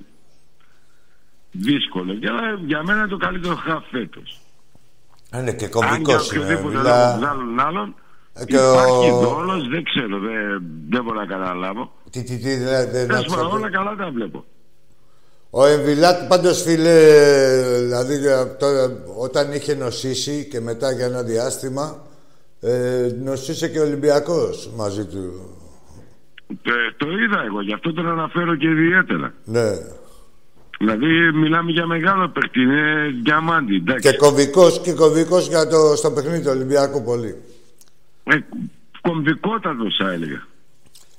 δύσκολο. 1.50 2.12
Για, 2.12 2.32
για 2.66 2.82
μένα 2.82 2.98
είναι 2.98 3.08
το 3.08 3.16
καλύτερο 3.16 3.54
χαφ 3.54 3.84
φέτος. 3.90 4.40
Είναι 5.34 5.52
και 5.52 5.64
Αν 5.64 5.70
κομβικό 5.70 5.96
για 6.10 6.14
είναι. 6.14 6.22
οποιοδήποτε 6.26 6.74
λόγο 6.74 6.88
Ρεβιλά. 6.88 7.16
βγάλουν 7.18 7.60
άλλον, 7.60 7.94
Ε, 8.34 8.44
και 8.44 8.56
υπάρχει 8.56 9.10
ο- 9.10 9.18
δόλος, 9.20 9.68
δεν 9.68 9.84
ξέρω, 9.84 10.18
δεν, 10.18 10.62
δεν 10.88 11.02
μπορώ 11.04 11.18
να 11.20 11.26
καταλάβω. 11.26 11.92
Τι, 12.10 12.22
τι, 12.22 12.38
τι, 12.38 12.56
δεν 12.56 12.90
δεν 12.90 13.06
Τέλος 13.06 13.20
άκουσα 13.20 13.36
πάντων, 13.36 13.50
το. 13.50 13.56
όλα 13.56 13.70
καλά 13.70 13.96
τα 13.96 14.10
βλέπω. 14.10 14.44
Ο 15.50 15.66
Εμβιλάτ 15.66 16.28
πάντως 16.28 16.62
φίλε, 16.62 16.98
δηλαδή 17.78 18.18
τώρα, 18.58 19.02
όταν 19.18 19.52
είχε 19.52 19.74
νοσήσει 19.74 20.48
και 20.50 20.60
μετά 20.60 20.92
για 20.92 21.06
ένα 21.06 21.22
διάστημα, 21.22 22.06
ε, 22.60 23.08
νοσήσε 23.22 23.68
και 23.68 23.78
ο 23.78 23.82
Ολυμπιακός 23.82 24.70
μαζί 24.76 25.04
του. 25.06 25.50
Το, 26.62 26.72
το 26.96 27.10
είδα 27.10 27.42
εγώ, 27.46 27.60
γι' 27.62 27.72
αυτό 27.72 27.92
τον 27.92 28.08
αναφέρω 28.08 28.56
και 28.56 28.66
ιδιαίτερα. 28.66 29.34
Ναι. 29.44 29.70
Δηλαδή, 30.78 31.32
μιλάμε 31.32 31.70
για 31.70 31.86
μεγάλο 31.86 32.28
παίχτη, 32.28 32.60
είναι 32.60 33.14
διαμάντι, 33.22 33.74
εντάξει. 33.74 34.10
Και 34.10 34.16
κομβικός 34.16 34.80
και 34.80 34.92
κομβικός 34.92 35.48
για 35.48 35.66
το, 35.66 35.96
στο 35.96 36.10
παιχνίδι 36.10 36.42
του 36.42 36.50
Ολυμπιακού 36.50 37.02
πολύ. 37.02 37.36
Ε, 38.24 38.38
κομβικότατος 39.00 39.96
θα 40.02 40.12
έλεγα. 40.12 40.46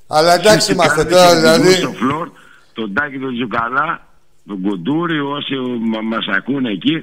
Αλλά 0.06 0.34
εντάξει 0.34 0.72
είμαστε 0.72 1.04
Κάνετε 1.04 1.14
τώρα 1.14 1.32
και 1.34 1.40
δηλαδή. 1.40 1.68
δικού 1.68 1.80
Στο 1.80 1.92
φλόρ, 1.92 2.30
τον 2.72 2.92
Τάκη 2.94 3.18
τον 3.18 3.34
Τζουκαλά, 3.34 4.06
τον 4.46 4.62
Κοντούρη, 4.62 5.20
όσοι 5.20 5.54
μα, 5.92 6.00
μας 6.02 6.26
ακούνε 6.36 6.70
εκεί, 6.70 7.02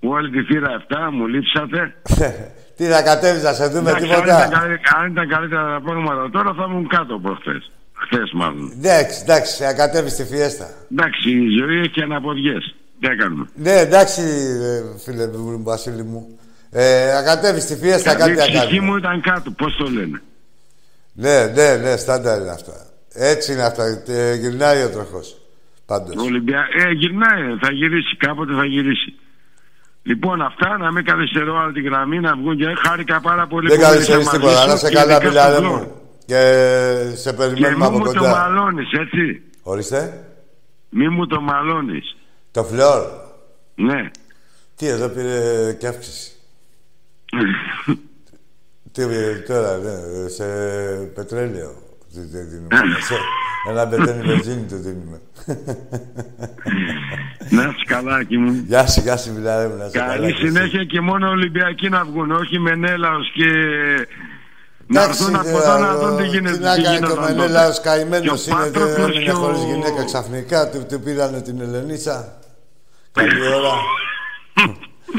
όλη 0.00 0.30
τη 0.30 0.42
θύρα 0.42 0.74
αυτά 0.74 1.10
μου 1.12 1.26
λείψατε. 1.26 1.94
Τι 2.76 2.86
να 2.86 3.02
κατέβεις 3.02 3.42
να 3.42 3.52
σε 3.52 3.66
δούμε 3.66 3.90
Εντάξει, 3.90 4.04
αν, 4.04 4.10
ήταν 4.10 4.24
τίποτα. 4.24 4.58
καλύ- 4.58 4.80
αν 4.96 5.10
ήταν 5.10 5.28
καλύτερα 5.28 5.62
τα 5.74 5.80
πράγματα 5.84 6.30
τώρα 6.30 6.54
θα 6.54 6.64
ήμουν 6.68 6.88
κάτω 6.88 7.18
προχθές. 7.18 7.70
Χθες 7.92 8.30
μάλλον. 8.34 8.72
Εντάξει, 8.76 9.20
εντάξει, 9.22 9.62
να 9.62 9.74
κατέβεις 9.74 10.12
στη 10.12 10.24
φιέστα. 10.24 10.68
Εντάξει, 10.92 11.30
η 11.30 11.48
ζωή 11.58 11.78
έχει 11.80 12.02
αναποδιές. 12.02 12.74
Τι 13.00 13.08
έκανουμε. 13.08 13.48
Ναι, 13.54 13.72
εντάξει, 13.72 14.20
ε, 14.20 14.98
φίλε 15.04 15.26
μου, 15.26 15.62
Βασίλη 15.62 16.02
μου. 16.02 16.38
Ε, 16.70 17.12
να 17.14 17.22
κατέβεις 17.22 17.62
στη 17.62 17.76
φιέστα, 17.76 18.14
κάτι 18.14 18.30
Η 18.30 18.34
να 18.34 18.40
ψυχή 18.42 18.58
κάνουμε. 18.58 18.80
μου 18.90 18.96
ήταν 18.96 19.20
κάτω, 19.20 19.50
πώς 19.50 19.76
το 19.76 19.88
λένε. 19.90 20.22
Ναι, 21.12 21.46
ναι, 21.46 21.76
ναι, 21.76 21.96
στάνταρ 21.96 22.40
είναι 22.40 22.50
αυτά. 22.50 22.72
Έτσι 23.12 23.52
είναι 23.52 23.62
αυτά. 23.62 23.84
Ε, 24.08 24.34
γυρνάει 24.34 24.82
ο 24.82 24.88
τροχός. 24.90 25.39
Πάντως. 25.90 26.14
Ο 26.16 26.22
Ολυμπια... 26.22 26.60
Ε, 26.84 26.90
γυρνάει, 26.90 27.56
θα 27.60 27.70
γυρίσει, 27.72 28.16
κάποτε 28.16 28.54
θα 28.54 28.64
γυρίσει. 28.64 29.14
Λοιπόν, 30.02 30.42
αυτά 30.42 30.78
να 30.78 30.92
μην 30.92 31.04
καθυστερώ 31.04 31.58
άλλη 31.58 31.72
τη 31.72 31.80
γραμμή 31.80 32.20
να 32.20 32.36
βγουν 32.36 32.56
και 32.56 32.74
χάρηκα 32.84 33.20
πάρα 33.20 33.46
πολύ 33.46 33.68
Δεν 33.68 33.78
που 33.78 33.84
μίλησα 33.84 34.12
καθυστερείς 34.12 34.26
μαζί 34.26 34.38
τίποτα. 34.38 34.60
σου 34.60 34.68
Να 34.68 34.76
σε 34.76 34.88
και 34.88 34.94
καλά, 34.94 35.12
ειδικά 35.12 35.28
μιλάρε 35.28 35.54
στο 35.54 35.62
μου. 35.62 35.76
Φλόρ. 35.76 35.86
Και 36.26 36.40
σε 37.14 37.30
Και 37.30 37.36
περιμένουμε 37.36 37.76
μη 37.76 37.84
από 37.84 37.98
μου 37.98 38.04
το 38.04 38.18
κοντά. 38.18 38.30
μαλώνεις, 38.30 38.92
έτσι. 38.92 39.42
Ορίστε. 39.62 40.24
Μη 40.88 41.08
μου 41.08 41.26
το 41.26 41.40
μαλώνεις. 41.40 42.16
Το 42.50 42.64
φλόρ. 42.64 43.02
Ναι. 43.74 44.10
Τι 44.76 44.86
εδώ 44.86 45.08
πήρε 45.08 45.72
και 45.78 45.86
αύξηση. 45.86 46.30
Τι 48.92 49.02
ε, 49.02 49.32
τώρα, 49.48 49.76
ναι, 49.76 50.28
σε 50.28 50.44
πετρέλαιο. 51.14 51.72
Τι- 53.64 53.66
τι 53.66 53.66
δίνουμε. 53.66 53.66
Σε 53.66 53.70
Ένα 53.70 53.84
μπετένι 53.84 54.22
βενζίνη 54.26 54.66
του 54.68 54.76
δίνουμε. 54.76 55.20
να 57.50 57.62
είσαι 57.62 57.84
καλά, 57.86 58.18
εκεί 58.20 58.36
μου. 58.38 58.64
Γεια 58.66 58.86
σου, 58.86 59.00
γεια 59.00 59.16
σου, 59.16 59.32
μιλάρε 59.32 59.68
μου. 59.68 59.76
Να 59.76 59.88
σε 59.88 59.98
καλά. 59.98 60.12
Καλή 60.12 60.26
και 60.34 60.42
εσύ. 60.42 60.46
συνέχεια 60.52 60.84
και 60.84 61.00
μόνο 61.00 61.28
Ολυμπιακοί 61.28 61.88
να 61.88 62.04
βγουν, 62.04 62.30
όχι 62.30 62.58
Μενέλαος 62.58 63.30
και... 63.34 63.44
Να 64.92 65.00
Εντάξει, 65.02 65.22
έρθουν 65.22 65.36
από 65.36 65.48
ε, 65.48 65.50
εδώ 65.50 65.78
να 65.78 65.92
ο- 65.92 65.98
δουν 65.98 66.16
τι 66.16 66.26
γίνεται. 66.26 66.56
Τι 66.56 66.62
να 66.62 66.74
τι 66.74 66.82
κάνει 66.82 66.94
γινόταν 66.96 67.16
το 67.16 67.20
τότε. 67.22 67.34
Μενέλαος 67.36 67.76
Και 67.80 67.88
καημένος 67.88 68.46
ο 68.46 68.50
είναι, 68.50 68.60
Πάτροπλος 68.60 68.94
δεν 68.96 69.10
είναι 69.12 69.24
και 69.24 69.30
ο- 69.30 69.34
χωρίς 69.34 69.62
γυναίκα 69.62 70.04
ξαφνικά. 70.04 70.68
Του, 70.70 70.86
του 70.88 71.00
πήρανε 71.00 71.40
την 71.40 71.60
Ελενίτσα. 71.60 72.38
Καλή 73.12 73.46
ώρα. 73.54 73.72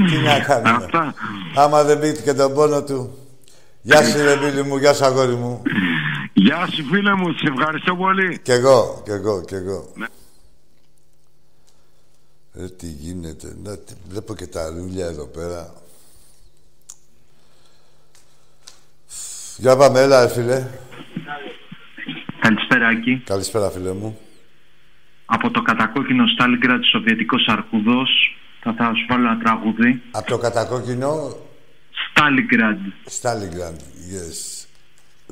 Τι 0.09 0.17
να 0.25 0.39
κάνουμε. 0.39 0.83
Αυτά. 0.85 1.13
Άμα 1.55 1.83
δεν 1.83 1.99
πείτε 1.99 2.21
και 2.21 2.33
τον 2.33 2.53
πόνο 2.53 2.83
του. 2.83 3.17
Γεια 3.81 4.03
σου 4.03 4.17
ρε 4.23 4.35
Μπίλη 4.35 4.63
μου, 4.63 4.77
γεια 4.77 4.93
σου 4.93 5.05
αγόρι 5.05 5.33
μου. 5.35 5.61
Γεια 6.43 6.67
σου 6.71 6.83
φίλε 6.85 7.15
μου, 7.15 7.31
σε 7.33 7.53
ευχαριστώ 7.57 7.95
πολύ. 7.95 8.39
Κι 8.39 8.51
εγώ, 8.51 9.01
κι 9.05 9.11
εγώ, 9.11 9.43
κι 9.45 9.53
εγώ. 9.55 9.91
Ναι. 9.95 10.05
Ε, 12.53 12.69
τι 12.69 12.87
γίνεται. 12.87 13.55
Να, 13.63 13.77
τι- 13.77 13.93
βλέπω 14.09 14.35
και 14.35 14.47
τα 14.47 14.69
ρούλια 14.69 15.05
εδώ 15.05 15.25
πέρα. 15.25 15.73
Για 19.57 19.75
πάμε, 19.77 19.99
έλα, 19.99 20.21
ρε, 20.25 20.33
φίλε. 20.33 20.67
Καλησπέρα, 22.39 22.87
Άκη. 22.87 23.21
Καλησπέρα, 23.25 23.69
φίλε 23.69 23.93
μου. 23.93 24.19
Από 25.25 25.51
το 25.51 25.61
κατακόκκινο 25.61 26.27
Στάλιγκρατ, 26.27 26.83
Σοβιετικός 26.83 27.45
Αρκουδός, 27.47 28.09
θα, 28.61 28.73
θα 28.73 28.91
σου 28.95 29.05
βάλω 29.09 29.27
ένα 29.27 29.37
τραγούδι. 29.39 30.01
Από 30.11 30.27
το 30.27 30.37
κατακόκκινο, 30.37 31.35
Στάλιγκραντ. 32.09 32.79
Στάλιγκραντ. 33.05 33.79
Yes. 33.79 34.50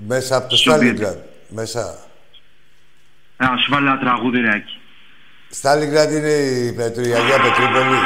Μέσα 0.07 0.35
από 0.35 0.49
το 0.49 0.55
Σοβιετ. 0.55 0.97
Στάλιγκραντ. 0.97 1.17
Μέσα. 1.47 1.97
Θα 3.37 3.57
σου 3.57 3.71
βάλω 3.71 3.87
ένα 3.87 3.99
τραγούδι, 3.99 4.39
ρε, 4.39 4.49
Άκη. 4.49 4.79
Στάλιγκραντ 5.49 6.11
είναι 6.11 6.29
η, 6.29 6.73
Πετρου, 6.73 7.03
η 7.03 7.13
Αγία 7.13 7.39
Πετρούπολη. 7.39 7.99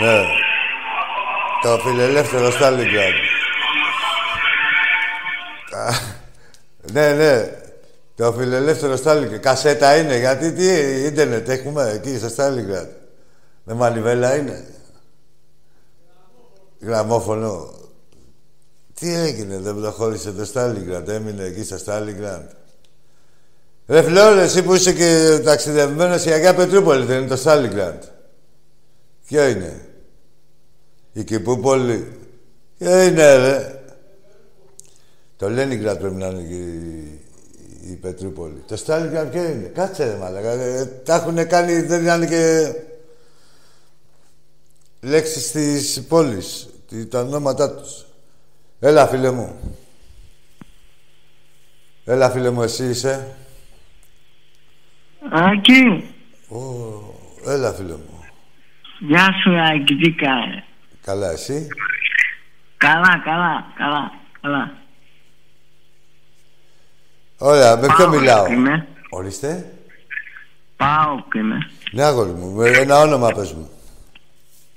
Ναι. 0.00 0.22
Το 1.62 1.78
φιλελεύθερο 1.78 2.50
Στάλιγκραντ. 2.50 3.14
Α, 5.70 5.90
ναι, 6.92 7.12
ναι. 7.12 7.48
Το 8.16 8.32
φιλελεύθερο 8.32 8.96
Στάλιγκραντ. 8.96 9.40
Κασέτα 9.40 9.96
είναι, 9.96 10.16
γιατί 10.16 10.52
τι 10.52 10.66
ίντερνετ 11.06 11.48
έχουμε 11.48 11.90
εκεί 11.94 12.18
στο 12.18 12.28
Στάλιγκραντ. 12.28 12.88
Με 13.64 13.74
μανιβέλα 13.74 14.36
είναι. 14.36 14.64
Γραμμόφωνο. 16.84 17.72
Τι 18.94 19.14
έγινε, 19.14 19.58
δεν 19.58 19.80
προχώρησε 19.80 20.32
το 20.32 20.44
Στάλιγκραντ, 20.44 21.08
έμεινε 21.08 21.44
εκεί 21.44 21.64
στο 21.64 21.78
Στάλιγκραντ. 21.78 22.48
Ρε 23.86 24.02
Φλόρ, 24.02 24.38
εσύ 24.38 24.62
που 24.62 24.74
είσαι 24.74 24.92
και 24.92 25.40
ταξιδευμένος 25.44 26.24
η 26.24 26.30
Αγία 26.30 26.54
Πετρούπολη, 26.54 27.04
δεν 27.04 27.18
είναι 27.18 27.28
το 27.28 27.36
Στάλιγκραντ. 27.36 28.02
Ποιο 29.26 29.48
είναι; 29.48 29.88
Η 31.12 31.24
Κυπούπολη. 31.24 32.18
Ποιο 32.78 33.02
είναι, 33.02 33.36
ρε; 33.36 33.80
Το 35.36 35.50
Λένιγκραντ 35.50 35.98
πρέπει 35.98 36.14
να 36.14 36.26
είναι 36.26 36.42
και 36.42 36.54
η, 36.54 37.20
η 37.90 37.94
Πετρούπολη. 37.94 38.62
Το 38.66 38.76
Στάλιγκραντ 38.76 39.30
ποιο 39.30 39.44
είναι; 39.44 39.70
Κάτσε 39.74 40.04
ρε 40.04 40.16
μαλακα. 40.16 40.50
Ε, 40.50 40.84
τα 40.84 41.14
έχουν 41.14 41.46
κάνει, 41.46 41.80
δεν 41.82 42.06
είναι 42.06 42.26
και 42.26 42.74
λέξεις 45.00 45.50
της 45.50 46.02
πόλης. 46.08 46.68
Τι- 46.88 47.06
Τα 47.06 47.20
ονόματά 47.20 47.74
τους. 47.74 48.04
Έλα, 48.80 49.06
φίλε 49.06 49.30
μου. 49.30 49.76
Έλα, 52.04 52.30
φίλε 52.30 52.50
μου, 52.50 52.62
εσύ 52.62 52.84
είσαι. 52.88 53.36
Άκη, 55.30 56.04
Ω, 56.48 56.58
έλα, 57.46 57.72
φίλε 57.72 57.92
μου. 57.92 58.24
γεια 58.98 59.28
σου 59.42 59.50
Άκη, 59.60 59.94
τι 59.96 60.10
κάνεις. 60.12 60.62
Καλά, 61.02 61.30
εσύ. 61.30 61.66
Καλά, 62.76 63.20
καλά, 63.24 63.72
καλά, 63.76 64.12
καλά. 64.40 64.72
Ωραία, 67.38 67.76
με 67.76 67.86
ποιο 67.86 67.96
Πάω, 67.96 68.08
μιλάω; 68.08 68.46
Είμαι. 68.46 68.86
Ορίστε. 69.10 69.72
Πάω 70.76 71.22
και 71.32 71.38
είμαι. 71.38 71.58
Ναι, 71.92 72.02
αγόρι 72.02 72.30
μου. 72.30 72.50
με 72.50 72.68
Ένα 72.68 72.98
όνομα 73.00 73.30
πες 73.32 73.52
μου. 73.52 73.70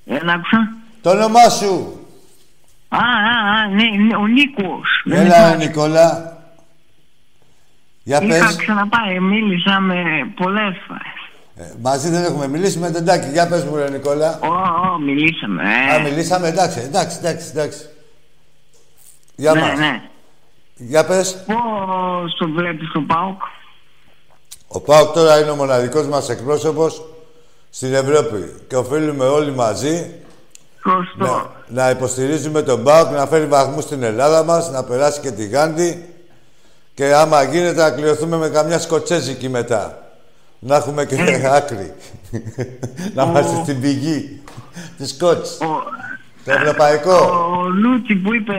Δεν 0.03 0.29
άκουσα. 0.29 0.76
Το 1.01 1.09
όνομά 1.09 1.49
σου. 1.49 1.99
Α, 2.89 2.97
α, 2.97 3.61
α, 3.61 3.67
ναι, 3.67 4.03
ναι, 4.07 4.15
ο 4.15 4.27
Νίκος. 4.27 5.01
Δεν 5.05 5.19
Έλα, 5.25 5.37
υπάρχει. 5.47 5.67
Νικόλα. 5.67 6.37
Για 8.03 8.21
Είχα 8.23 8.45
πες. 8.45 8.55
ξαναπάει, 8.55 9.19
μίλησα 9.19 9.79
με 9.79 9.95
πολλές 10.35 10.75
φορές. 10.87 11.11
Ε, 11.55 11.73
μαζί 11.81 12.09
δεν 12.09 12.23
έχουμε 12.23 12.47
μιλήσει 12.47 12.77
με 12.79 12.91
τον 12.91 13.05
Τάκη. 13.05 13.29
Για 13.29 13.47
πες 13.47 13.63
μου, 13.63 13.75
ρε 13.75 13.89
Νικόλα. 13.89 14.39
Ω, 14.43 14.47
ω, 14.93 14.97
μιλήσαμε. 14.99 15.63
ε. 15.63 15.95
Α, 15.95 15.99
μιλήσαμε, 15.99 16.47
εντάξει, 16.47 16.79
εντάξει, 16.79 17.17
εντάξει, 17.19 17.47
εντάξει. 17.49 17.79
Για 19.35 19.53
ναι, 19.53 19.61
μας. 19.61 19.77
ναι. 19.77 20.01
Για 20.75 21.05
πες. 21.05 21.43
Πώς 21.45 22.35
το 22.37 22.49
βλέπεις 22.49 22.91
το 22.91 23.01
ΠΑΟΚ. 23.01 23.41
Ο 24.67 24.79
Πάοκ 24.81 25.13
τώρα 25.13 25.39
είναι 25.39 25.49
ο 25.49 25.55
μοναδικός 25.55 26.07
μας 26.07 26.29
εκπρόσωπος 26.29 27.03
στην 27.69 27.93
Ευρώπη 27.93 28.55
και 28.67 28.75
οφείλουμε 28.75 29.25
όλοι 29.25 29.51
μαζί 29.51 30.11
Σωστό. 30.89 31.51
Να, 31.67 31.83
να 31.83 31.89
υποστηρίζουμε 31.89 32.61
τον 32.61 32.83
ΠΑΟΚ, 32.83 33.11
να 33.11 33.25
φέρει 33.27 33.45
βαθμούς 33.45 33.83
στην 33.83 34.03
Ελλάδα 34.03 34.43
μας, 34.43 34.69
να 34.71 34.83
περάσει 34.83 35.19
και 35.19 35.31
τη 35.31 35.47
Γάνδη 35.47 36.05
και 36.93 37.13
άμα 37.13 37.43
γίνεται 37.43 37.81
να 37.81 37.91
κλειωθούμε 37.91 38.37
με 38.37 38.49
καμιά 38.49 38.79
σκοτσέζικη 38.79 39.49
μετά. 39.49 40.01
Να 40.59 40.75
έχουμε 40.75 41.05
και 41.05 41.15
Ε. 41.15 41.47
άκρη. 41.57 41.93
να 43.13 43.23
είμαστε 43.23 43.55
στην 43.63 43.81
πηγή 43.81 44.41
της 44.97 45.09
σκότς. 45.09 45.59
Ο, 45.61 45.65
Το 46.45 46.51
ευρωπαϊκό. 46.51 47.13
ο 47.15 47.63
Λούτσι 47.67 48.15
που 48.15 48.33
είπε 48.33 48.53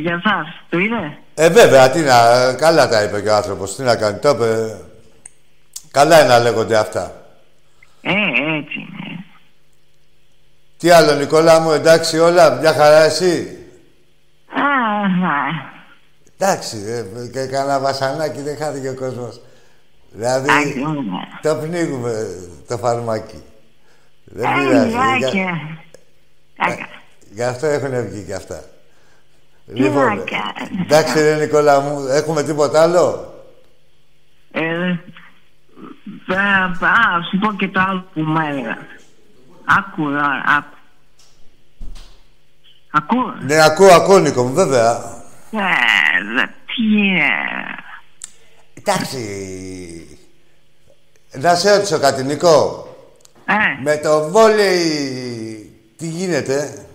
για 0.00 0.20
σας, 0.24 0.46
το 0.68 0.78
είδε; 0.78 1.16
Ε, 1.34 1.48
βέβαια, 1.48 1.90
τι 1.90 2.00
να, 2.00 2.14
καλά 2.54 2.88
τα 2.88 3.02
είπε 3.02 3.20
και 3.20 3.28
ο 3.28 3.34
άνθρωπος. 3.34 3.76
Τι 3.76 3.82
να 3.82 3.96
κάνει, 3.96 4.18
το 4.18 4.28
είπε. 4.28 4.76
Καλά 5.90 6.18
είναι 6.20 6.28
να 6.28 6.38
λέγονται 6.38 6.76
αυτά. 6.76 7.12
Ε, 8.02 8.10
έτσι 8.58 8.78
είναι. 8.78 9.24
Τι 10.78 10.90
άλλο, 10.90 11.14
Νικόλα 11.14 11.60
μου, 11.60 11.70
εντάξει 11.70 12.18
όλα, 12.18 12.50
μια 12.60 12.72
χαρά 12.72 13.02
εσύ. 13.02 13.58
Αχα. 14.48 15.64
Εντάξει, 16.38 16.76
ε, 16.86 17.26
και 17.32 17.46
κανένα 17.46 17.80
βασανάκι 17.80 18.40
δεν 18.40 18.56
χάθηκε 18.56 18.88
ο 18.88 18.94
κόσμος. 18.94 19.40
Δηλαδή, 20.12 20.48
Εντάξει, 20.50 20.78
είναι. 20.80 21.00
το 21.42 21.54
πνίγουμε 21.54 22.26
το 22.68 22.78
φαρμάκι. 22.78 23.42
Δεν 24.24 24.44
Ε, 24.44 24.54
πειράζει. 24.68 24.86
λιγάκι. 24.86 25.36
Για, 25.36 25.78
Άκα. 26.58 26.86
γι' 27.32 27.42
αυτό 27.42 27.66
έχουν 27.66 28.08
βγει 28.08 28.22
και 28.22 28.34
αυτά. 28.34 28.60
Τι 29.74 29.80
να 29.80 29.88
κάνουμε. 29.90 30.24
εντάξει 30.82 31.20
ρε 31.20 31.34
Νικόλα 31.36 31.80
μου, 31.80 32.06
έχουμε 32.06 32.42
τίποτα 32.42 32.82
άλλο; 32.82 33.34
Ε, 34.52 34.94
θα- 36.26 36.76
θα- 36.78 36.88
Α, 36.88 37.22
σου 37.30 37.38
πω 37.38 37.52
και 37.52 37.68
το 37.68 37.80
άλλο 37.88 38.04
που 38.14 38.20
μου 38.20 38.38
έλεγα. 38.50 38.76
Άκου 39.66 40.02
τώρα, 40.02 40.42
άκου. 40.46 40.76
Ακού. 42.90 43.16
Ναι, 43.46 43.62
ακούω, 43.64 43.92
ακούω 43.92 44.18
Νίκο 44.18 44.42
μου, 44.42 44.52
βέβαια. 44.54 44.92
Ε, 45.50 46.34
δε- 46.34 46.46
τι 46.46 46.82
είναι. 46.98 47.28
Εντάξει. 48.74 50.18
Να 51.32 51.54
σε 51.54 51.74
ρωτήσω 51.76 51.98
κάτι, 51.98 52.22
Νικό. 52.24 52.86
Ε, 53.46 53.82
Με 53.82 53.96
το 53.96 54.28
βόλεϊ, 54.28 55.80
τι 55.96 56.06
γίνεται; 56.08 56.86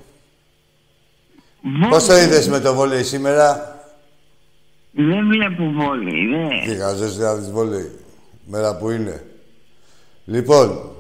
βόλεϊ. 1.64 1.90
Πώς 1.90 2.06
το 2.06 2.18
είδες 2.18 2.48
με 2.48 2.60
το 2.60 2.74
βόλεϊ 2.74 3.04
σήμερα; 3.04 3.76
Δεν 4.92 5.28
βλέπω 5.28 5.72
βόλεϊ, 5.72 6.28
δε. 6.28 6.72
Τι 6.74 6.80
χαζές 6.80 7.18
να 7.18 7.36
δεις 7.36 7.52
βόλεϊ. 7.52 8.00
Μέρα 8.46 8.76
που 8.78 8.90
είναι. 8.90 9.26
Λοιπόν. 10.26 10.92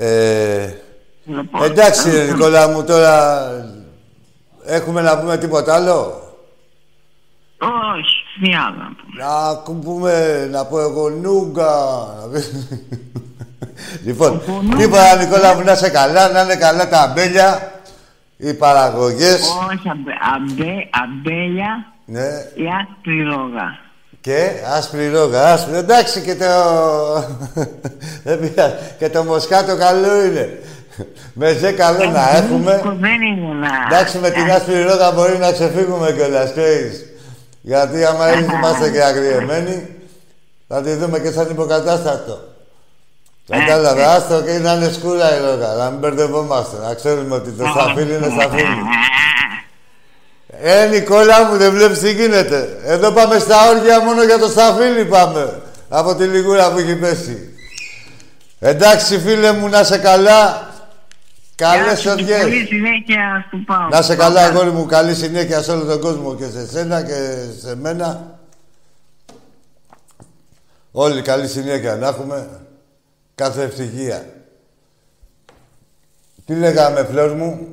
Ε, 0.00 0.74
Λοιπόν, 1.24 1.62
εντάξει, 1.64 2.10
ρε 2.10 2.20
ε, 2.20 2.24
Νικόλα 2.32 2.68
μου, 2.68 2.84
τώρα 2.84 3.50
έχουμε 4.64 5.00
να 5.00 5.18
πούμε 5.18 5.36
τίποτα 5.38 5.74
άλλο; 5.74 6.22
Όχι, 7.58 8.16
τι 8.40 8.54
άλλο 8.54 8.76
να 8.76 8.92
πούμε. 8.96 9.22
Να 9.24 9.48
ακου- 9.48 9.82
πούμε, 9.84 10.46
να 10.50 10.64
πω 10.64 10.80
εγώ 10.80 11.08
νούγκα. 11.10 11.70
λοιπόν, 14.04 14.40
τίποτα 14.78 15.16
Νικόλα 15.16 15.54
μου, 15.54 15.62
να 15.64 15.72
είσαι 15.72 15.88
καλά, 15.90 16.28
να 16.28 16.40
είναι 16.42 16.56
καλά 16.56 16.88
τα 16.88 17.00
αμπέλια, 17.00 17.72
οι 18.36 18.54
παραγωγές. 18.54 19.40
Όχι, 19.70 19.88
αμπε, 19.88 20.12
αμπέ, 20.34 20.88
αμπέλια 21.02 21.92
Ναι, 22.04 22.26
ή 22.54 22.64
άσπρη 22.80 23.22
ρόγα. 23.22 23.86
Και 24.28 24.50
άσπρη 24.76 25.08
ρόγα, 25.08 25.52
άσπρη. 25.52 25.76
Εντάξει 25.76 26.20
και 26.20 26.34
το... 26.34 26.46
Δεν 28.24 28.40
πειράζει. 28.40 28.74
και 28.98 29.08
το 29.08 29.24
μοσκάτο 29.24 29.76
καλό 29.76 30.24
είναι. 30.24 30.58
Με 31.32 31.52
ζε 31.52 31.72
καλό 31.72 32.04
να 32.10 32.36
έχουμε. 32.36 32.70
Βρίσκο 32.70 32.96
Δεν 33.00 33.22
είναι 33.22 33.54
να... 33.54 33.96
Εντάξει, 33.96 34.18
με 34.18 34.30
την 34.30 34.50
άσπρη 34.50 34.82
ρόγα 34.82 35.12
μπορεί 35.12 35.38
να 35.38 35.52
ξεφύγουμε 35.52 36.12
κιόλας, 36.12 36.50
ξέρεις. 36.50 37.04
Γιατί 37.60 38.04
άμα 38.04 38.28
εμείς 38.28 38.52
είμαστε 38.52 38.90
και 38.90 39.02
αγριεμένοι, 39.02 39.88
θα 40.68 40.82
τη 40.82 40.92
δούμε 40.92 41.18
και 41.18 41.30
σαν 41.30 41.48
υποκατάστατο. 41.50 42.38
Κατάλαβε, 43.48 44.04
άστο 44.04 44.42
και 44.42 44.58
να 44.58 44.72
είναι 44.72 44.92
σκούρα 44.92 45.36
η 45.36 45.40
ρόγα, 45.40 45.74
να 45.74 45.90
μην 45.90 45.98
μπερδευόμαστε, 45.98 46.76
να 46.86 46.94
ξέρουμε 46.94 47.34
ότι 47.34 47.50
το 47.50 47.64
σταφύλι 47.74 48.14
είναι 48.14 48.28
σταφύλι. 48.38 48.82
Ε, 50.60 50.86
Νικόλα 50.86 51.44
μου, 51.44 51.56
δεν 51.56 51.72
βλέπεις 51.72 51.98
τι 51.98 52.12
γίνεται. 52.12 52.78
Εδώ 52.84 53.12
πάμε 53.12 53.38
στα 53.38 53.68
όργια 53.68 54.00
μόνο 54.04 54.24
για 54.24 54.38
το 54.38 54.48
σταφύλι 54.48 55.04
πάμε. 55.04 55.60
Από 55.88 56.14
τη 56.14 56.24
λιγούρα 56.24 56.72
που 56.72 56.78
έχει 56.78 56.96
πέσει. 56.96 57.52
Εντάξει, 58.58 59.18
φίλε 59.18 59.52
μου, 59.52 59.68
να 59.68 59.84
σε 59.84 59.98
καλά. 59.98 60.66
Καλές 61.54 62.02
Καλή 62.02 62.22
οργές. 62.22 62.66
συνέχεια 62.68 63.44
στο 63.48 63.56
πάω. 63.66 63.88
Να 63.88 64.02
σε 64.02 64.16
καλά, 64.16 64.44
αγόρι 64.44 64.70
μου. 64.70 64.86
Καλή 64.86 65.14
συνέχεια 65.14 65.62
σε 65.62 65.72
όλο 65.72 65.84
τον 65.84 66.00
κόσμο 66.00 66.34
και 66.34 66.44
σε 66.44 66.66
σένα 66.66 67.02
και 67.02 67.44
σε 67.60 67.76
μένα. 67.76 68.38
Όλοι 70.92 71.22
καλή 71.22 71.48
συνέχεια 71.48 71.96
να 71.96 72.08
έχουμε. 72.08 72.48
Κάθε 73.34 73.62
ευτυχία. 73.62 74.26
Τι 76.46 76.54
λέγαμε, 76.54 77.04
φλόρ 77.10 77.32
μου; 77.32 77.66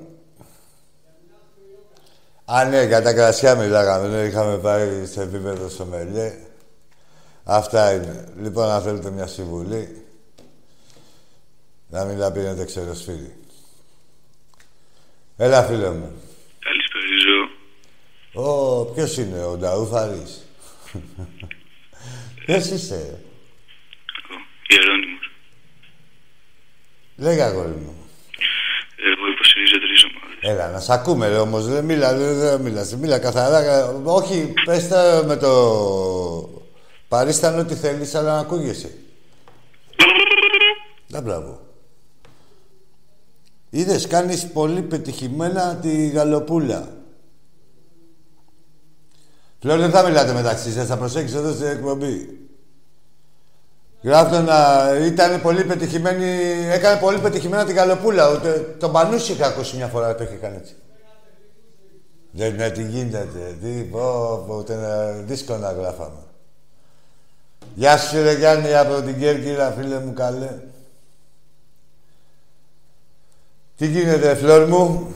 Α, 2.45 2.65
ναι, 2.65 2.83
για 2.83 3.01
τα 3.01 3.13
κρασιά 3.13 3.55
μιλάγαμε. 3.55 4.07
Ναι, 4.07 4.27
είχαμε 4.27 4.57
πάει 4.57 5.05
σε 5.05 5.21
επίπεδο 5.21 5.69
στο 5.69 5.85
μελιέ. 5.85 6.33
Αυτά 7.43 7.93
είναι. 7.93 8.33
Λοιπόν, 8.41 8.69
αν 8.69 8.81
θέλετε 8.81 9.11
μια 9.11 9.27
συμβουλή, 9.27 10.05
να 11.89 12.05
μην 12.05 12.19
τα 12.19 12.31
πίνετε 12.31 12.65
ξεροσφύρι. 12.65 13.35
Έλα, 15.37 15.63
φίλε 15.63 15.89
μου. 15.89 16.21
Καλησπέριζω. 16.59 17.49
Ω, 18.33 18.85
ποιος 18.85 19.17
είναι 19.17 19.43
ο 19.43 19.57
Νταούφαρης; 19.57 20.45
ποιος 22.45 22.65
είσαι; 22.65 23.19
Εγώ, 24.29 24.39
Ιερώνυμος. 24.67 25.31
Λέγα, 27.15 27.45
αγόρι 27.45 27.69
μου. 27.69 27.95
Εγώ 28.97 29.27
υποστηρίζω 29.33 29.79
τρεις 29.79 30.03
ομάδες. 30.03 30.24
Έλα, 30.47 30.69
να 30.69 30.79
σ' 30.79 30.89
ακούμε, 30.89 31.27
ρε, 31.27 31.37
όμως. 31.37 31.65
Δεν 31.67 31.85
μίλα, 31.85 32.13
δεν, 32.17 32.37
δεν 32.39 32.61
μίλας. 32.61 32.95
Μίλα 32.95 33.19
καθαρά. 33.19 33.63
κα- 33.63 34.01
Όχι, 34.03 34.53
πες 34.65 34.87
τα 34.87 35.23
με 35.25 35.35
το... 35.35 35.49
Παρίστανε 37.07 37.59
ό,τι 37.61 37.75
θέλεις, 37.75 38.15
αλλά 38.15 38.33
να 38.33 38.39
ακούγεσαι. 38.39 38.91
Να 41.07 41.21
μπράβο. 41.21 41.59
Είδες, 43.69 44.07
κάνεις 44.07 44.47
πολύ 44.47 44.81
πετυχημένα 44.81 45.75
τη 45.75 46.07
γαλοπούλα. 46.07 46.87
Πλέον 49.59 49.79
δεν 49.79 49.91
θα 49.91 50.03
μιλάτε 50.03 50.33
μεταξύ 50.33 50.71
σας, 50.71 50.87
θα 50.87 50.97
προσέξεις 50.97 51.35
εδώ 51.37 51.51
στην 51.53 51.65
εκπομπή. 51.67 52.44
Γράφτο 54.05 54.41
να 54.41 54.89
ήταν 55.05 55.41
πολύ 55.41 55.63
πετυχημένη, 55.63 56.25
έκανε 56.71 56.99
πολύ 56.99 57.19
πετυχημένα 57.19 57.65
την 57.65 57.75
γαλοπούλα. 57.75 58.31
Ούτε 58.31 58.75
τον 58.79 58.91
Πανούση 58.91 59.31
είχα 59.31 59.47
ακούσει 59.47 59.75
μια 59.75 59.87
φορά 59.87 60.11
που 60.11 60.17
το 60.17 60.23
είχε 60.23 60.35
κάνει 60.35 60.55
έτσι. 60.55 60.75
Δεν 62.31 62.55
ναι, 62.55 62.69
τι 62.69 62.83
γίνεται, 62.83 63.57
τι, 63.61 63.67
πω, 63.67 64.43
πω, 64.47 64.55
ούτε 64.55 64.75
να, 64.75 65.11
δύσκολο 65.11 65.59
να 65.59 65.71
γράφαμε. 65.71 66.19
Γεια 67.75 67.97
σου 67.97 68.21
ρε 68.23 68.33
Γιάννη 68.33 68.75
από 68.75 69.01
την 69.01 69.19
Κέρκυρα, 69.19 69.71
φίλε 69.71 69.99
μου 69.99 70.13
καλέ. 70.13 70.59
Τι 73.77 73.87
γίνεται, 73.87 74.35
φλόρ 74.35 74.67
μου; 74.67 75.15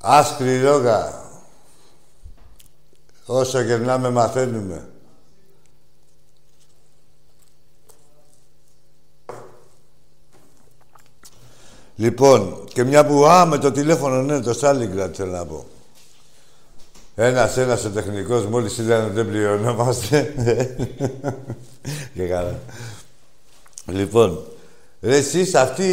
Άσπρη 0.00 0.60
ρόγα. 0.62 1.21
Όσο 3.26 3.60
γερνάμε 3.60 4.10
μαθαίνουμε. 4.10 4.86
Λοιπόν, 11.96 12.64
και 12.72 12.84
μια 12.84 13.06
που... 13.06 13.26
Α, 13.26 13.46
με 13.46 13.58
το 13.58 13.72
τηλέφωνο, 13.72 14.22
ναι, 14.22 14.40
το 14.40 14.52
Στάλιγκρατ 14.52 15.14
θέλω 15.16 15.30
να 15.30 15.46
πω. 15.46 15.66
Ένας, 17.14 17.56
ένας 17.56 17.84
ο 17.84 17.90
τεχνικός, 17.90 18.46
μόλις 18.46 18.78
είδαν 18.78 19.04
ότι 19.04 19.14
δεν 19.14 19.28
πληρωνόμαστε. 19.28 20.34
και 22.14 22.26
καλά. 22.26 22.58
Λοιπόν, 23.86 24.44
ρε 25.00 25.16
εσείς 25.16 25.54
αυτοί 25.54 25.84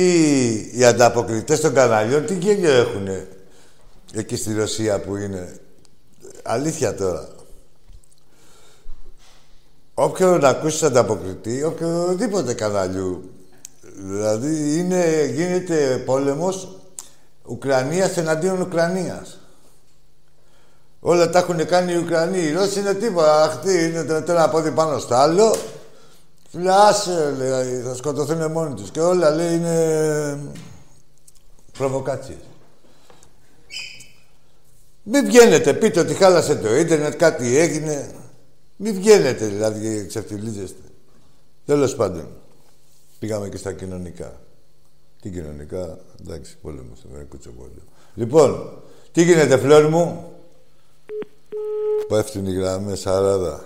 οι 0.73 0.85
ανταποκριτές 0.85 1.59
των 1.59 1.73
καναλιών 1.73 2.25
τι 2.25 2.37
γέλιο 2.37 2.71
έχουνε 2.71 3.27
εκεί 4.13 4.35
στη 4.35 4.53
Ρωσία 4.53 4.99
που 4.99 5.15
είναι; 5.15 5.59
Αλήθεια 6.51 6.95
τώρα. 6.95 7.27
Όποιον 9.93 10.45
ακούσεις 10.45 10.83
ανταποκριτή, 10.83 11.63
οποιοδήποτε 11.63 12.53
καναλιού. 12.53 13.29
Δηλαδή 13.95 14.77
είναι, 14.77 15.25
γίνεται 15.33 16.03
πόλεμος 16.05 16.77
Ουκρανίας 17.45 18.17
εναντίον 18.17 18.61
Ουκρανίας. 18.61 19.39
Όλα 20.99 21.29
τα 21.29 21.39
έχουν 21.39 21.65
κάνει 21.65 21.93
οι 21.93 21.97
Ουκρανοί. 21.97 22.39
Οι 22.39 22.51
Ρώσοι 22.51 22.79
είναι 22.79 22.93
τίποτα. 22.93 23.43
Αυτοί 23.43 23.83
είναι 23.83 24.03
το 24.03 24.31
ένα 24.31 24.49
πόδι 24.49 24.71
πάνω 24.71 24.99
στο 24.99 25.15
άλλο. 25.15 25.55
Λάσε, 26.51 27.35
λέει, 27.37 27.81
θα 27.81 27.95
σκοτωθούν 27.95 28.51
μόνοι 28.51 28.73
τους. 28.73 28.89
Και 28.89 29.01
όλα, 29.01 29.29
λέει, 29.29 29.53
είναι 29.55 30.39
προβοκάτσιες. 31.77 32.48
Μην 35.11 35.25
βγαίνετε, 35.25 35.73
πείτε 35.73 35.99
ότι 35.99 36.13
χάλασε 36.13 36.55
το 36.55 36.75
ίντερνετ, 36.75 37.15
κάτι 37.15 37.57
έγινε. 37.57 38.11
Μην 38.75 38.93
βγαίνετε, 38.93 39.45
δηλαδή, 39.45 39.79
και 39.79 40.05
ξεφτιλίζεστε. 40.05 40.81
Τέλος 41.65 41.95
πάντων, 41.95 42.27
πήγαμε 43.19 43.49
και 43.49 43.57
στα 43.57 43.73
κοινωνικά. 43.73 44.41
Τι 45.21 45.29
κοινωνικά, 45.29 45.99
εντάξει, 46.21 46.57
πόλεμο, 46.61 46.93
δεν 47.13 47.27
κούτσο 47.27 47.49
πόλεμο. 47.49 47.81
Λοιπόν, 48.15 48.81
τι 49.11 49.23
γίνεται, 49.23 49.57
φλόρ 49.57 49.89
μου; 49.89 50.33
Πέφτουν 52.07 52.45
οι 52.45 52.53
γραμμές, 52.53 53.07
αράδα. 53.07 53.65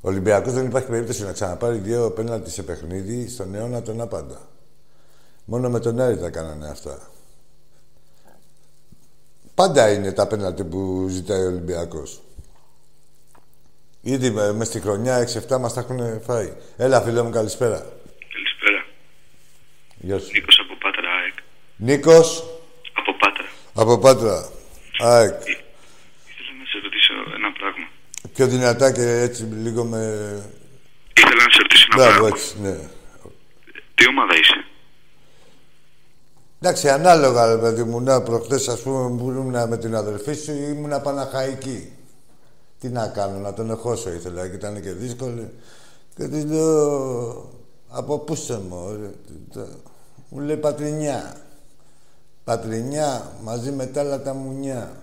Ο 0.00 0.08
Ολυμπιακός 0.08 0.52
δεν 0.52 0.66
υπάρχει 0.66 0.88
περίπτωση 0.88 1.24
να 1.24 1.32
ξαναπάρει 1.32 1.78
δύο 1.78 2.10
πέναλτις 2.10 2.52
σε 2.52 2.62
παιχνίδι 2.62 3.28
στον 3.28 3.54
αιώνα 3.54 3.82
τον 3.82 4.00
άπαντα. 4.00 4.48
Μόνο 5.52 5.68
με 5.68 5.80
τον 5.80 6.00
Άρη 6.00 6.18
τα 6.18 6.30
κάνανε 6.30 6.68
αυτά. 6.68 7.10
Πάντα 9.54 9.92
είναι 9.92 10.12
τα 10.12 10.26
πέναλτι 10.26 10.64
που 10.64 11.06
ζητάει 11.08 11.42
ο 11.42 11.46
Ολυμπιακός. 11.46 12.20
Ήδη 14.00 14.30
με, 14.30 14.64
στη 14.64 14.80
χρονιά 14.80 15.28
6-7 15.48 15.58
μας 15.60 15.74
τα 15.74 15.80
έχουν 15.80 16.20
φάει. 16.22 16.52
Έλα 16.76 17.00
φίλε 17.02 17.22
μου, 17.22 17.30
καλησπέρα. 17.30 17.86
Καλησπέρα. 18.32 18.84
Γεια 19.96 20.18
σου. 20.18 20.30
Νίκος 20.32 20.58
από 20.64 20.74
Πάτρα, 20.78 21.10
ΑΕΚ. 21.10 21.34
Νίκος, 21.76 22.44
Από 22.92 23.16
Πάτρα. 23.16 23.46
από 23.74 23.98
Πάτρα. 23.98 24.48
ΑΕΚ. 24.98 25.40
Ήθελα 25.40 26.52
να 26.58 26.64
σε 26.70 26.78
ρωτήσω 26.82 27.12
ένα 27.34 27.52
πράγμα. 27.52 27.88
Πιο 28.34 28.46
δυνατά 28.46 28.92
και 28.92 29.02
έτσι 29.20 29.42
λίγο 29.42 29.84
με... 29.84 29.98
Ήθελα 31.16 31.42
να 31.44 31.50
σε 31.52 31.58
ρωτήσω 31.62 31.86
ένα 31.92 31.96
Μπράβο, 31.96 32.18
πράγμα. 32.18 32.28
έτσι, 32.36 32.60
ναι. 32.60 32.88
Τι 33.94 34.06
ομάδα 34.08 34.34
είσαι; 34.38 34.64
Εντάξει, 36.62 36.88
ανάλογα, 36.88 37.54
ρε 37.54 37.60
παιδί 37.60 37.82
μου, 37.84 38.00
να 38.00 38.22
προχθές, 38.22 38.68
ας 38.68 38.80
πούμε, 38.80 39.16
που 39.16 39.30
ήμουν 39.30 39.68
με 39.68 39.76
την 39.78 39.94
αδερφή 39.96 40.32
σου, 40.34 40.52
ήμουν 40.52 41.02
Παναχαϊκή. 41.02 41.92
Τι 42.78 42.88
να 42.88 43.08
κάνω, 43.08 43.38
να 43.38 43.52
τον 43.54 43.70
εχώσω 43.70 44.12
ήθελα 44.12 44.48
και 44.48 44.54
ήταν 44.54 44.82
και 44.82 44.92
δύσκολο. 44.92 45.50
Και 46.16 46.28
της 46.28 46.44
λέω, 46.44 47.50
από 47.88 48.18
πού 48.18 48.34
σε 48.34 48.58
μου, 48.58 48.96
ρε, 49.00 49.08
τι 49.26 49.32
το- 49.52 49.68
μου 50.28 50.38
λέει 50.40 50.56
Πατρινιά. 50.56 51.36
Πατρινιά, 52.44 53.32
μαζί 53.42 53.70
με 53.72 53.86
τα 53.86 54.00
άλλα 54.00 54.22
τα 54.22 54.34
μουνιά. 54.34 54.96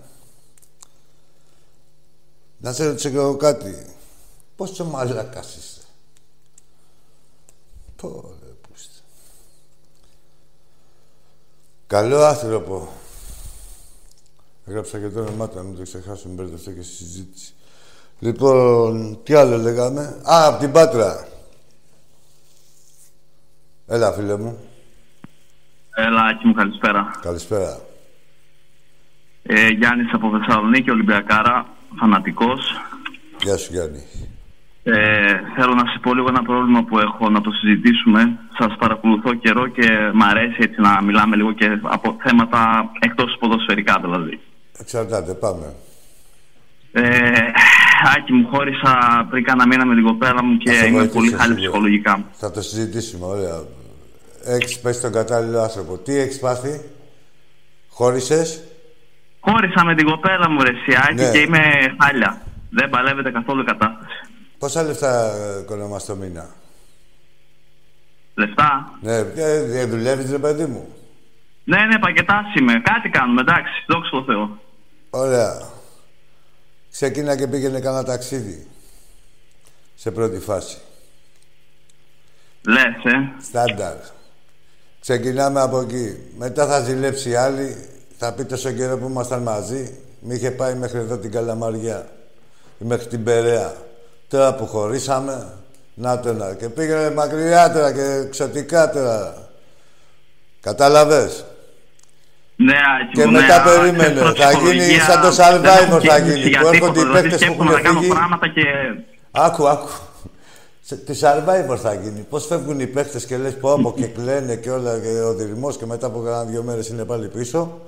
Να 2.58 2.72
σε 2.72 2.86
ρωτήσω 2.86 3.08
και 3.10 3.16
εγώ 3.16 3.36
κάτι. 3.36 3.86
Πόσο 4.56 4.84
μαλάκας 4.84 5.56
είσαι. 5.56 5.80
Πω, 7.96 8.34
ρε, 8.42 8.52
πούστε. 8.68 9.00
Καλό 11.88 12.24
άνθρωπο. 12.24 12.88
Έγραψα 14.66 14.98
και 14.98 15.08
το 15.08 15.20
όνομά 15.20 15.48
του, 15.48 15.56
να 15.56 15.62
μην 15.62 15.76
το 15.76 15.82
ξεχάσω, 15.82 16.26
μην 16.26 16.36
μπερδευτώ 16.36 16.70
και 16.70 16.82
στη 16.82 16.92
συζήτηση. 16.92 17.54
Λοιπόν, 18.18 19.18
τι 19.22 19.34
άλλο 19.34 19.56
λέγαμε; 19.56 20.20
Α, 20.22 20.46
από 20.46 20.58
την 20.58 20.72
Πάτρα. 20.72 21.28
Έλα, 23.86 24.12
φίλε 24.12 24.36
μου. 24.36 24.58
Έλα, 25.94 26.22
Άκη 26.22 26.46
μου, 26.46 26.54
καλησπέρα. 26.54 27.10
Καλησπέρα. 27.22 27.80
Ε, 29.42 29.68
Γιάννης 29.68 30.12
από 30.12 30.38
Θεσσαλονίκη, 30.38 30.90
Ολυμπιακάρα, 30.90 31.66
φανατικός. 31.98 32.80
Γεια 33.42 33.56
σου, 33.56 33.72
Γιάννη. 33.72 34.02
Ε, 34.92 35.40
θέλω 35.56 35.74
να 35.74 35.86
σου 35.92 36.00
πω 36.00 36.14
λίγο 36.14 36.26
ένα 36.28 36.42
πρόβλημα 36.42 36.82
που 36.84 36.98
έχω 36.98 37.30
να 37.30 37.40
το 37.40 37.50
συζητήσουμε. 37.50 38.38
Σας 38.58 38.76
παρακολουθώ 38.78 39.34
καιρό 39.34 39.66
και 39.66 39.88
μ' 40.14 40.22
αρέσει 40.22 40.56
έτσι 40.58 40.80
να 40.80 41.02
μιλάμε 41.02 41.36
λίγο 41.36 41.52
και 41.52 41.78
από 41.82 42.16
θέματα 42.22 42.90
εκτός 43.00 43.36
ποδοσφαιρικά 43.40 43.98
δηλαδή. 44.00 44.40
Εξαρτάται, 44.80 45.32
πάμε. 45.34 45.74
Ε, 46.92 47.02
Άκη 48.16 48.32
μου, 48.32 48.48
χώρισα 48.52 49.26
πριν 49.30 49.44
κάνα 49.44 49.66
μήνα 49.66 49.84
με 49.86 49.94
την 49.94 50.04
κοπέλα 50.04 50.44
μου 50.44 50.56
και 50.56 50.70
Θα 50.70 50.76
σε 50.76 50.86
είμαι 50.86 50.96
βοηθήσω 50.98 51.14
πολύ 51.18 51.30
χάλια 51.30 51.44
σίγουρα. 51.44 51.60
ψυχολογικά. 51.60 52.24
Θα 52.32 52.50
το 52.50 52.60
συζητήσουμε, 52.62 53.24
ωραία. 53.26 53.62
Έχεις 54.44 54.80
πέσει 54.80 55.00
τον 55.00 55.12
κατάλληλο 55.12 55.60
άνθρωπο. 55.62 55.98
Τι 55.98 56.14
έχεις 56.18 56.38
πάθει, 56.38 56.80
χώρισες, 57.90 58.62
Χώρισα 59.40 59.84
με 59.84 59.94
την 59.94 60.06
κοπέλα 60.06 60.50
μου, 60.50 60.62
ρε 60.62 60.72
Σιάκη, 60.84 61.14
Ναι. 61.14 61.30
και 61.30 61.38
είμαι 61.38 61.62
χάλια. 62.02 62.42
Δεν 62.70 62.90
παλεύεται 62.90 63.30
καθόλου 63.30 63.60
η 63.60 63.64
κατάσταση. 63.64 64.20
Πόσα 64.58 64.82
λεφτά 64.82 65.34
ε, 65.34 65.62
κονομάς 65.62 66.04
το 66.04 66.14
μήνα; 66.14 66.50
Λεφτά; 68.34 68.98
Ναι, 69.00 69.16
ε, 69.16 69.62
δεν 69.62 69.88
δουλεύεις, 69.88 70.30
ρε 70.30 70.38
παιδί 70.38 70.64
μου. 70.66 70.88
Ναι, 71.64 71.84
ναι, 71.84 71.98
πακετάς 71.98 72.54
είμαι. 72.54 72.80
Κάτι 72.80 73.08
κάνουμε, 73.08 73.40
εντάξει. 73.40 73.84
Δόξα 73.86 74.10
τω 74.10 74.24
Θεώ. 74.24 74.58
Ωραία. 75.10 75.62
Ξεκίνα 76.90 77.36
και 77.36 77.46
πήγαινε 77.46 77.80
κανένα 77.80 78.04
ταξίδι. 78.04 78.66
Σε 79.94 80.10
πρώτη 80.10 80.38
φάση. 80.38 80.78
Λες, 82.68 83.04
ε. 83.04 83.42
Στάνταρ. 83.42 83.96
Ξεκινάμε 85.00 85.60
από 85.60 85.80
εκεί. 85.80 86.16
Μετά 86.38 86.66
θα 86.66 86.80
ζηλέψει 86.80 87.30
η 87.30 87.34
άλλη. 87.34 87.88
Θα 88.16 88.32
πει 88.32 88.44
τόσο 88.44 88.72
καιρό 88.72 88.98
που 88.98 89.08
ήμασταν 89.08 89.42
μαζί. 89.42 89.98
Μη 90.20 90.34
είχε 90.34 90.50
πάει 90.50 90.74
μέχρι 90.74 90.98
εδώ 90.98 91.18
την 91.18 91.30
Καλαμαριά. 91.30 92.10
Ή 92.78 92.84
μέχρι 92.84 93.06
την 93.06 93.24
Περαία. 93.24 93.74
Τώρα 94.28 94.54
που 94.54 94.66
χωρίσαμε, 94.66 95.46
να 95.94 96.20
το 96.20 96.32
να. 96.32 96.54
Και 96.54 96.68
πήγαινε 96.68 97.10
μακριά 97.10 97.72
τώρα 97.72 97.92
και 97.92 98.02
εξωτικά 98.26 98.90
τώρα. 98.90 99.48
Κατάλαβες; 100.60 101.44
Ναι, 102.56 102.72
Άκη 102.72 103.12
Και 103.20 103.24
μου, 103.24 103.32
μετά 103.32 103.64
ναι, 103.64 103.70
περίμενε. 103.70 104.12
ξέρεις, 104.20 104.40
Θα 104.40 104.48
ψυχολογία, 104.48 104.84
γίνει 104.84 104.98
σαν 105.00 105.20
το 105.20 105.30
δεν 105.30 105.46
Survivor 105.60 105.82
έχω 105.88 106.00
θα 106.00 106.00
σκέψη 106.00 106.32
γίνει. 106.38 106.48
για 106.48 106.60
Που 106.60 106.66
έρχονται 106.66 106.92
τίποτα, 106.92 107.00
οι 107.00 107.04
δηλαδή 107.04 107.28
παίκτες 107.28 107.38
που 107.38 107.44
σκέφτομαι 107.44 107.70
έχουν 107.70 107.74
να 107.74 107.80
κάνω 107.80 107.98
φύγει. 108.00 108.12
πράγματα 108.12 108.48
και... 108.48 108.62
Άκου, 109.30 109.68
άκου. 109.68 109.88
Σε- 110.80 110.96
Τη 110.96 111.18
Survivor 111.22 111.76
θα 111.76 111.94
γίνει. 111.94 112.26
Πώς 112.30 112.46
φεύγουν 112.46 112.80
οι 112.80 112.86
παίχτε 112.86 113.18
και 113.18 113.36
λες 113.36 113.56
πω 113.56 113.72
από 113.72 113.92
και 113.96 114.06
κλαίνε 114.06 114.54
και 114.56 114.70
όλα 114.70 114.98
και 114.98 115.20
ο 115.20 115.34
δειρμό 115.34 115.70
και 115.70 115.86
μετά 115.86 116.06
από 116.06 116.20
κάνα 116.20 116.44
δύο 116.44 116.62
μέρες 116.62 116.88
είναι 116.88 117.04
πάλι 117.04 117.28
πίσω. 117.28 117.80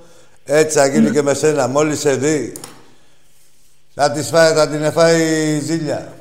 Έτσι 0.45 0.77
θα 0.77 0.85
γίνει 0.85 1.11
και 1.11 1.21
με 1.21 1.33
σένα. 1.33 1.67
Μόλις 1.67 1.99
σε 1.99 2.15
δει, 2.15 2.53
θα, 3.95 4.11
της 4.11 4.27
φάει, 4.29 4.53
θα 4.53 4.67
την 4.69 4.83
εφάει 4.83 5.21
η 5.55 5.59
ζήλια. 5.59 6.13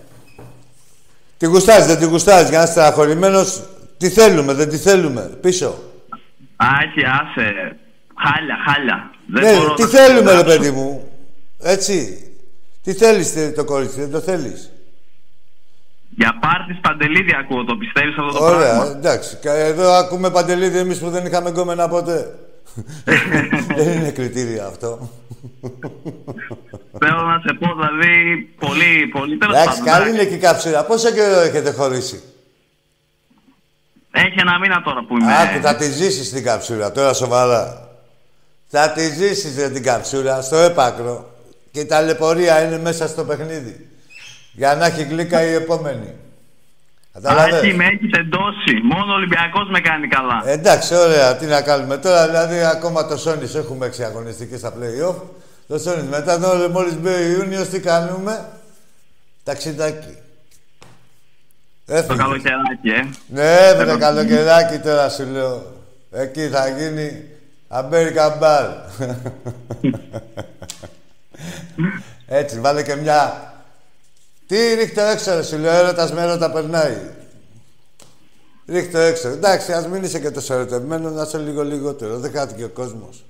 Τη 1.40 1.46
γουστάζεις, 1.46 1.86
δεν 1.86 1.98
τη 1.98 2.04
γουστάζεις. 2.04 2.48
Για 2.48 2.58
να 2.58 2.64
είσαι 2.64 2.72
στεναχωρημένος, 2.72 3.62
τι 3.96 4.08
θέλουμε, 4.08 4.52
δεν 4.52 4.68
τη 4.68 4.76
θέλουμε. 4.76 5.30
Πίσω. 5.40 5.78
Άκη, 6.56 7.00
άσε. 7.04 7.76
Χάλια, 8.22 8.56
χάλια. 8.66 9.10
Δεν 9.26 9.42
Ναι, 9.42 9.56
μπορώ 9.60 9.74
τι 9.74 9.82
να 9.82 9.88
θέλουμε, 9.88 10.18
ρε 10.20 10.24
περιγράψω. 10.24 10.56
παιδί 10.58 10.70
μου. 10.70 11.08
Έτσι. 11.58 12.24
Τι 12.82 12.92
θέλεις 12.92 13.34
το 13.54 13.64
κορίτσι, 13.64 14.00
δεν 14.00 14.10
το 14.10 14.20
θέλεις. 14.20 14.72
Για 16.16 16.38
πάρτι 16.40 16.78
Παντελίδη 16.82 17.30
ακούω, 17.40 17.64
το 17.64 17.76
πιστεύεις 17.76 18.14
αυτό 18.18 18.38
το 18.38 18.44
Ωραία, 18.44 18.58
πράγμα; 18.58 18.86
εντάξει. 18.96 19.36
Κα- 19.36 19.54
Εδώ 19.54 19.90
ακούμε 19.92 20.30
παντελίδι 20.30 20.78
εμείς 20.78 20.98
που 20.98 21.10
δεν 21.10 21.26
είχαμε 21.26 21.50
γκόμενα 21.50 21.88
ποτέ. 21.88 22.34
δεν 23.76 23.92
είναι 23.92 24.10
κριτήριο 24.10 24.64
αυτό. 24.66 25.10
Θέλω 27.02 27.20
να 27.20 27.40
σε 27.44 27.52
πω, 27.58 27.74
δηλαδή, 27.74 28.36
πολύ, 28.58 29.06
πολύ 29.12 29.36
τέλος 29.36 29.56
εντάξει, 29.56 29.78
πάντων. 29.78 29.92
καλή 29.92 30.10
είναι 30.10 30.24
και 30.24 30.34
η 30.34 30.38
καψούρα. 30.38 30.84
Πόσο 30.84 31.10
καιρό 31.10 31.40
έχετε 31.40 31.70
χωρίσει; 31.70 32.22
Έχει 34.10 34.34
ένα 34.38 34.58
μήνα 34.58 34.82
τώρα 34.82 35.04
που 35.04 35.16
είμαι. 35.16 35.32
Άκου, 35.42 35.60
θα 35.62 35.76
τη 35.76 35.90
ζήσεις 35.90 36.30
την 36.32 36.44
καψούρα, 36.44 36.92
τώρα 36.92 37.12
σοβαρά. 37.12 37.88
Θα 38.66 38.90
τη 38.90 39.02
ζήσεις 39.02 39.56
ρε, 39.56 39.68
την 39.68 39.82
καψούρα 39.82 40.42
στο 40.42 40.56
έπακρο. 40.56 41.34
Και 41.70 41.80
η 41.80 41.86
ταλαιπωρία 41.86 42.64
είναι 42.64 42.78
μέσα 42.78 43.08
στο 43.08 43.24
παιχνίδι. 43.24 43.88
Για 44.52 44.74
να 44.74 44.86
έχει 44.86 45.02
γλύκα 45.02 45.42
η 45.42 45.54
επόμενη. 45.54 46.14
Καταλαβες. 47.12 47.54
Άκη, 47.54 47.74
με 47.74 47.84
έχεις 47.84 48.10
εντώσει. 48.12 48.80
Μόνο 48.82 49.12
ο 49.12 49.14
Ολυμπιακός 49.14 49.68
με 49.70 49.80
κάνει 49.80 50.08
καλά. 50.08 50.42
Εντάξει, 50.46 50.94
ωραία, 50.94 51.36
τι 51.36 51.46
να 51.46 51.62
κάνουμε 51.62 51.96
τώρα. 51.96 52.26
Δηλαδή, 52.26 52.64
ακόμα 52.64 53.06
το 53.06 53.16
Σόνις 53.16 53.54
έχουμε 53.54 53.86
έξι 53.86 54.04
αγωνιστικέ 54.04 54.56
στα 54.56 54.72
playoff. 54.72 55.16
Το 55.70 55.78
Σόνι 55.78 56.02
μετά, 56.02 56.38
τώρα, 56.38 56.68
μόλις 56.68 56.96
μπει 56.96 57.08
ο 57.08 57.18
Ιούνιος, 57.18 57.68
τι 57.68 57.80
κάνουμε; 57.80 58.48
Ταξιδάκι. 59.42 60.16
Το 61.86 61.94
Έφυγε. 61.94 62.18
καλοκαιράκι, 62.18 62.88
ε. 62.88 63.10
Ναι, 63.28 63.74
με 63.76 63.84
το 63.84 63.98
καλοκαιράκι 63.98 64.78
τώρα 64.78 65.08
σου 65.08 65.26
λέω. 65.26 65.72
Εκεί 66.10 66.48
θα 66.48 66.68
γίνει 66.68 67.24
American 67.68 68.38
Bar. 68.40 68.68
Έτσι, 72.26 72.60
βάλε 72.60 72.82
και 72.82 72.94
μια... 72.94 73.52
Τι 74.46 74.74
ρίχτε 74.74 75.10
έξω, 75.10 75.34
ρε, 75.34 75.42
σου 75.42 75.58
λέω, 75.58 75.72
έρωτας 75.72 76.12
με 76.12 76.22
έρωτα 76.22 76.50
περνάει. 76.50 76.96
Ρίχτε 78.66 79.06
έξω. 79.06 79.28
Εντάξει, 79.28 79.72
ας 79.72 79.86
μην 79.86 80.02
είσαι 80.02 80.18
και 80.18 80.30
τόσο 80.30 80.54
ερωτευμένος, 80.54 81.12
να 81.12 81.22
είσαι 81.22 81.38
λίγο 81.38 81.62
λιγότερο. 81.62 82.18
Δεν 82.18 82.32
χάθηκε 82.32 82.64
ο 82.64 82.68
κόσμος. 82.68 83.24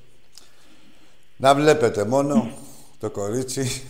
Να 1.41 1.55
βλέπετε 1.55 2.05
μόνο. 2.05 2.51
το 3.01 3.11
κορίτσι. 3.11 3.83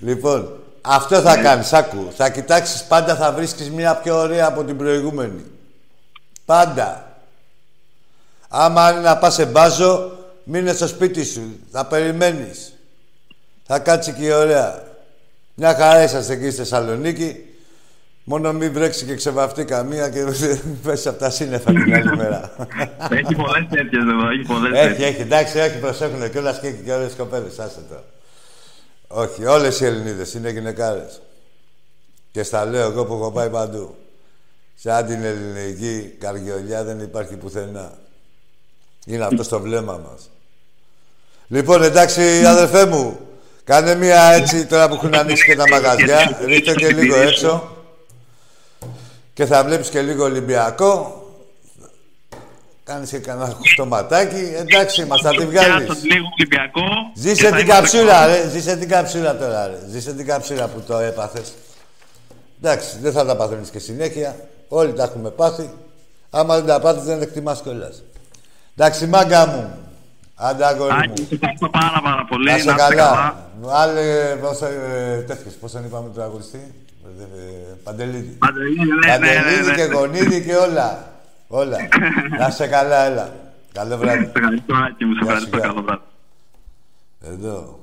λοιπόν, 0.00 0.58
αυτό 0.80 1.20
θα 1.20 1.36
κάνεις, 1.36 1.72
άκου. 1.72 2.12
Θα 2.16 2.30
κοιτάξεις 2.30 2.84
πάντα, 2.84 3.16
θα 3.16 3.32
βρίσκεις 3.32 3.70
μια 3.70 3.96
πιο 3.96 4.18
ωραία 4.18 4.46
από 4.46 4.64
την 4.64 4.76
προηγούμενη. 4.76 5.44
Πάντα. 6.44 7.16
Άμα 8.48 8.90
είναι 8.90 9.00
να 9.00 9.18
πας 9.18 9.34
σε 9.34 9.44
μπάζο, 9.44 10.12
μείνε 10.44 10.72
στο 10.72 10.86
σπίτι 10.86 11.24
σου. 11.24 11.58
Θα 11.70 11.86
περιμένεις. 11.86 12.72
Θα 13.66 13.78
κάτσει 13.78 14.12
και 14.12 14.24
η 14.24 14.32
ωραία. 14.32 14.82
Μια 15.54 15.74
χαρά 15.74 16.02
είσαστε 16.02 16.32
εκεί 16.32 16.46
στη 16.46 16.56
Θεσσαλονίκη. 16.56 17.46
Μόνο 18.24 18.52
μην 18.52 18.72
βρέξει 18.72 19.04
και 19.04 19.14
ξεβαφτεί 19.14 19.64
καμία 19.64 20.08
και 20.08 20.24
πέσει 20.84 21.08
από 21.08 21.18
τα 21.18 21.30
σύννεφα 21.30 21.72
την 21.72 21.94
άλλη 21.94 22.16
μέρα. 22.22 22.54
Έχει 23.10 23.34
πολλές 23.34 23.66
τέτοιες 23.70 24.02
εδώ, 24.02 24.28
έχει 24.28 24.42
πολλές 24.46 24.86
Έχει, 24.86 25.02
έχει, 25.02 25.20
εντάξει, 25.20 25.58
όχι, 25.58 25.78
προσέχουν 25.78 26.30
κιόλας 26.30 26.60
και 26.60 26.66
έχει 26.66 26.82
και 26.84 26.92
ωραίε 26.92 27.08
κοπέλες. 27.16 27.58
Άσε 27.58 27.80
το. 27.90 28.02
Όχι, 29.06 29.44
όλες 29.44 29.80
οι 29.80 29.84
Ελληνίδες 29.84 30.34
είναι 30.34 30.50
γυναικάρες. 30.50 31.22
Και 32.30 32.42
στα 32.42 32.64
λέω 32.64 32.90
εγώ 32.90 33.04
που 33.04 33.12
έχω 33.12 33.30
πάει 33.30 33.50
παντού. 33.50 33.94
Σαν 34.74 35.06
την 35.06 35.24
ελληνική 35.24 36.16
καρδιολιά 36.20 36.84
δεν 36.84 37.00
υπάρχει 37.00 37.36
πουθενά. 37.36 37.92
Είναι 39.06 39.24
αυτό 39.24 39.42
στο 39.42 39.60
βλέμμα 39.60 40.00
μας. 40.10 40.30
Λοιπόν, 41.46 41.82
εντάξει, 41.82 42.44
αδερφέ 42.46 42.86
μου, 42.86 43.18
κάνε 43.64 43.94
μία 43.94 44.22
έτσι 44.22 44.66
τώρα 44.66 44.88
που 44.88 44.94
έχουν 44.94 45.14
ανοίξει 45.14 45.46
και 45.46 45.56
τα 45.56 45.68
μαγαζιά. 45.68 46.38
Ρίχτε 46.44 46.72
και 46.72 46.88
λίγο 46.92 47.16
έξω. 47.16 47.81
Και 49.34 49.46
θα 49.46 49.64
βλέπεις 49.64 49.88
και 49.88 50.00
λίγο 50.00 50.24
Ολυμπιακό. 50.24 51.16
Κάνεις 52.84 53.10
και 53.10 53.18
κανένα 53.18 53.56
χτωματάκι. 53.72 54.52
Εντάξει, 54.54 55.04
μας 55.04 55.20
θα 55.20 55.30
τη 55.30 55.46
βγάλεις. 55.46 56.02
λίγο 56.02 56.26
Ολυμπιακό. 56.38 56.82
Ζήσε 57.14 57.50
την 57.50 57.66
καψούρα, 57.66 58.26
ρε. 58.26 58.48
Ζήσε 58.48 58.76
την 58.76 58.88
καψούρα 58.88 59.36
τώρα, 59.36 59.66
ρε. 59.66 59.78
Ζήσε 59.88 60.12
την 60.14 60.26
καψούρα 60.26 60.66
που 60.68 60.80
το 60.86 60.98
έπαθες. 60.98 61.52
Εντάξει, 62.62 62.98
δεν 63.00 63.12
θα 63.12 63.26
τα 63.26 63.36
παθαίνεις 63.36 63.70
και 63.70 63.78
συνέχεια. 63.78 64.36
Όλοι 64.68 64.92
τα 64.92 65.02
έχουμε 65.02 65.30
πάθει. 65.30 65.70
Άμα 66.30 66.54
δεν 66.56 66.66
τα 66.66 66.80
πάθεις 66.80 67.02
δεν 67.02 67.22
εκτιμάς 67.22 67.62
κιόλας. 67.62 68.02
Εντάξει, 68.76 69.06
μάγκα 69.06 69.46
μου. 69.46 69.70
Άντε, 70.34 70.66
αγόρι 70.66 70.92
μου. 70.92 71.00
Άκη, 71.02 71.24
σε 71.24 71.34
ευχαριστώ 71.34 71.68
πάρα 71.68 72.00
πάρα 72.02 72.24
πολύ. 72.28 72.50
Να 72.50 72.52
σε 72.52 72.58
είστε 72.58 72.74
καλά. 72.74 73.36
Άλλε, 73.68 74.36
πώς, 74.40 74.60
ε, 74.60 75.24
τέτοιες, 75.26 75.54
πώς 75.54 75.72
τον 75.72 75.84
είπαμε 75.84 76.08
τον 76.14 76.22
αγωνιστή; 76.22 76.58
Ε, 76.58 76.81
Παντελίδη. 77.82 78.36
Παντελίδη, 78.38 78.78
ναι, 78.78 78.84
ναι, 78.84 79.16
ναι, 79.18 79.34
Παντελίδη 79.34 79.68
ναι. 79.70 79.74
και 79.74 79.82
γονίδι 79.82 80.44
και 80.44 80.54
όλα. 80.56 81.12
Όλα. 81.48 81.76
Να 82.38 82.50
σε 82.50 82.66
καλά, 82.66 83.04
έλα. 83.04 83.34
Καλό 83.72 83.96
βράδυ. 83.96 84.24
Σε 84.24 84.32
ευχαριστώ, 84.34 84.74
Άκη 84.76 85.04
μου. 85.04 85.14
Σε 85.14 85.24
Γεια 85.24 85.38
σου, 85.38 85.44
ευχαριστώ. 85.46 85.56
γεια. 85.56 85.66
Καλό 85.66 85.82
βράδυ. 85.82 86.02
Εδώ. 87.20 87.80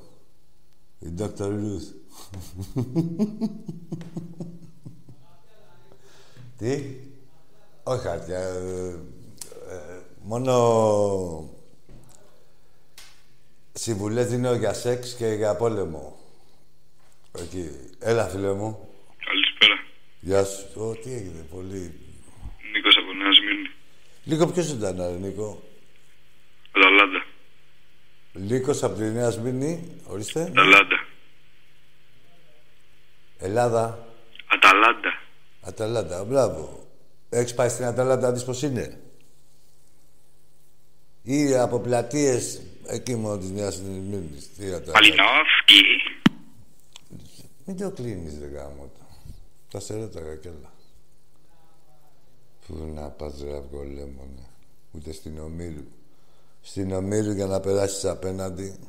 Η 1.00 1.08
Dr. 1.20 1.48
Ruth. 1.48 1.88
Τι; 6.58 6.84
Όχι 7.84 8.02
χαρτιά. 8.08 8.38
ε, 8.40 8.88
ε, 9.70 10.00
μόνο 10.24 11.50
συμβουλές 13.74 14.28
δίνω 14.28 14.54
για 14.54 14.74
σεξ 14.74 15.14
και 15.14 15.28
για 15.28 15.56
πόλεμο. 15.56 16.16
Εκεί. 17.40 17.70
Έλα, 18.00 18.26
φίλε 18.28 18.54
μου. 18.54 18.89
Καλησπέρα. 20.20 20.42
Γεια 20.42 20.44
σου. 20.44 20.82
Ω, 20.82 20.96
τι 20.96 21.14
έγινε, 21.14 21.46
πολύ. 21.52 21.94
Νίκος 22.74 22.98
από 22.98 23.14
Νέα 23.14 23.34
Σμύρνη. 23.34 23.70
Λίγο 24.24 24.48
πιο 24.48 24.64
ζωντανά, 24.64 25.08
ρε, 25.08 25.18
Νίκο; 25.18 25.64
Αταλάντα. 26.72 27.26
Λύκος 28.34 28.84
από 28.84 28.96
τη 28.96 29.04
Νέα 29.04 29.32
Σμύρνη. 29.32 30.02
Ορίστε. 30.08 30.42
Αταλάντα. 30.42 31.06
Ελλάδα. 33.38 34.08
Αταλάντα. 34.48 35.22
Αταλάντα, 35.62 36.24
μπράβο. 36.24 36.88
Έχεις 37.30 37.54
πάει 37.54 37.70
στην 37.70 37.86
Αταλάντα, 37.86 38.32
δεις 38.32 38.44
πώς 38.44 38.62
είναι; 38.62 39.00
Ή 41.24 41.56
από 41.56 41.80
πλατείες 41.80 42.62
εκεί 42.88 43.16
μόνο 43.16 43.38
της 43.38 43.50
Νέας 43.50 43.76
Σμύρνης. 43.76 44.54
Τι 44.54 44.66
Αταλάντα. 44.66 44.92
Παλινόφσκι. 44.92 45.84
Μην 47.66 47.78
το 47.78 47.92
κλείνεις, 47.92 48.40
ρε 48.40 48.48
γάμο 48.48 48.92
το. 48.98 48.99
Τα 49.70 49.80
σε 49.80 49.96
ρώταγα 49.96 50.36
κι 50.36 50.48
άλλα. 50.48 50.74
Πού 52.68 52.76
να 52.76 53.10
πας, 53.10 53.42
ρε 53.42 53.58
αυγολέμονε. 53.58 54.48
Ούτε 54.92 55.12
στην 55.12 55.40
Ομήρου. 55.40 55.84
Στην 56.62 56.92
Ομήρου 56.92 57.32
για 57.32 57.46
να 57.46 57.60
περάσεις 57.60 58.06
απέναντι, 58.06 58.80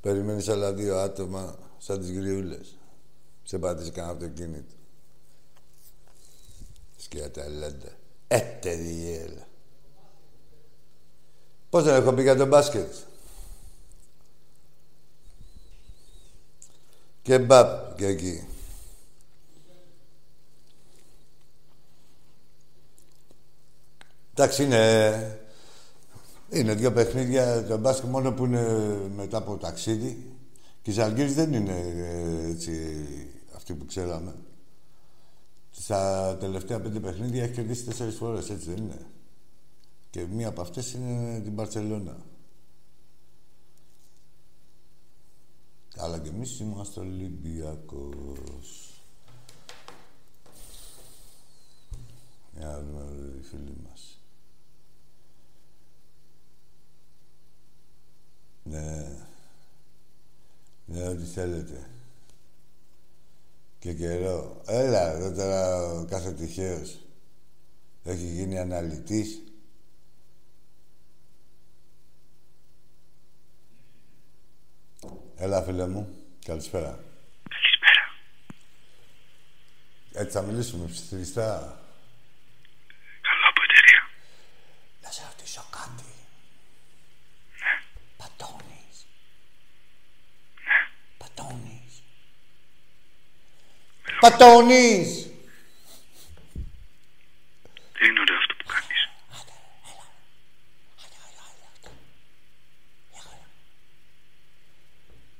περιμένεις 0.00 0.48
άλλα 0.48 0.72
δύο 0.72 0.98
άτομα 0.98 1.58
σαν 1.78 2.00
τις 2.00 2.10
γριούλες. 2.12 2.76
Σε 3.42 3.58
πατήσει 3.58 3.90
κανένα 3.90 4.12
αυτοκίνητο. 4.14 4.74
Σκιά 6.96 7.24
Αταλάντα. 7.24 7.92
Έτερη 8.28 9.16
έλα. 9.22 9.46
Πώς 11.70 11.84
δεν 11.84 11.94
έχω 12.02 12.12
πει 12.12 12.22
για 12.22 12.36
τον 12.36 12.48
μπάσκετ; 12.48 12.92
Και 17.22 17.38
μπαπ 17.38 17.96
και 17.96 18.06
εκεί. 18.06 18.46
Εντάξει, 24.42 24.64
είναι... 24.64 25.36
Είναι 26.50 26.74
δύο 26.74 26.92
παιχνίδια, 26.92 27.66
το 27.66 27.78
μπάσκετ 27.78 28.10
μόνο 28.10 28.32
που 28.32 28.44
είναι 28.44 28.94
μετά 29.16 29.36
από 29.38 29.56
ταξίδι. 29.56 30.36
Και 30.82 30.90
η 30.90 30.94
Ζαλγκύρης 30.94 31.34
δεν 31.34 31.52
είναι 31.52 31.78
ε, 31.78 32.48
έτσι 32.48 33.06
αυτή 33.54 33.74
που 33.74 33.84
ξέραμε. 33.84 34.34
Στα 35.70 36.36
τελευταία 36.40 36.80
πέντε 36.80 37.00
παιχνίδια 37.00 37.42
έχει 37.42 37.52
κερδίσει 37.52 37.84
τέσσερις 37.84 38.14
φορές, 38.14 38.50
έτσι 38.50 38.68
δεν 38.68 38.76
είναι. 38.76 39.06
Και 40.10 40.26
μία 40.26 40.48
από 40.48 40.60
αυτές 40.60 40.92
είναι 40.92 41.40
την 41.40 41.52
Μπαρτσελώνα. 41.52 42.16
Αλλά 45.96 46.18
και 46.18 46.28
εμείς 46.28 46.60
είμαστε 46.60 47.00
Ολυμπιακός. 47.00 48.86
Για 52.56 52.66
να 52.66 52.80
δούμε 52.80 53.00
εδώ 53.00 53.38
οι 53.38 53.42
φίλοι 53.42 53.76
μας. 53.88 54.21
Ναι. 58.62 59.16
Ναι, 60.84 61.08
ό,τι 61.08 61.24
θέλετε. 61.24 61.90
Και 63.78 63.92
καιρό. 63.94 64.62
Έλα, 64.66 65.10
εδώ 65.10 65.32
τώρα 65.32 65.76
ο 65.84 66.04
κάθε 66.04 66.32
τυχαίος. 66.32 66.98
Έχει 68.04 68.26
γίνει 68.26 68.58
αναλυτής. 68.58 69.42
Έλα, 75.36 75.62
φίλε 75.62 75.86
μου. 75.86 76.16
Καλησπέρα. 76.44 77.04
Καλησπέρα. 77.48 78.04
Έτσι 80.12 80.32
θα 80.32 80.42
μιλήσουμε 80.42 80.86
ψιθυριστά. 80.86 81.80
Καλό 83.20 83.48
από 83.48 83.60
εταιρεία. 83.62 84.02
Να 85.02 85.10
σε 85.10 85.22
ρωτήσω 85.28 85.64
κάτι. 85.70 86.04
Πατώνεις. 88.16 89.06
Πατώνεις. 91.18 92.02
Πατώνεις. 94.42 95.30
Δεν 97.92 98.10
είναι 98.10 98.20
ωραίο 98.20 98.36
αυτό 98.36 98.54
που 98.54 98.64
κάνεις. 98.66 99.08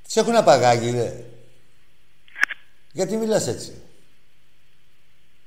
Σε 0.06 0.20
έχουν 0.20 0.36
απαγάγει, 0.36 0.90
ρε. 0.90 1.24
Γιατί 2.92 3.16
μιλάς 3.16 3.46
έτσι; 3.46 3.82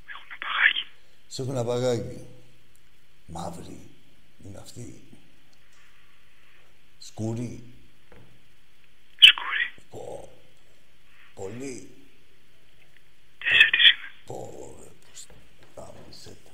Έχουν 0.08 0.32
απαγάγει. 0.36 0.88
Σε 1.28 1.42
έχουν 1.42 1.58
απαγάγει. 1.58 2.28
Μαύρη. 3.26 3.90
Είναι 4.46 4.58
αυτή. 4.58 5.04
Σκούρη. 7.00 7.74
Σκούρι. 9.18 9.84
Πω. 9.90 10.30
Πολύ. 11.34 11.90
Τέσσερις 13.48 13.90
είναι. 13.92 14.10
Πω, 14.26 14.76
ρε, 14.80 14.90
πώς 15.02 15.26
γάμισε 15.76 16.38
το. 16.44 16.52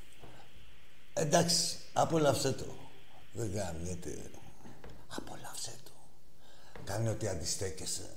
Εντάξει, 1.22 1.78
απόλαυσέ 1.94 2.52
το. 2.52 2.66
Δεν 3.34 3.52
γάμιεται. 3.52 4.32
Απόλαυσέ 5.08 5.76
το. 5.84 5.92
Κάνε 6.84 7.10
ότι 7.10 7.28
αντιστέκεσαι. 7.28 8.10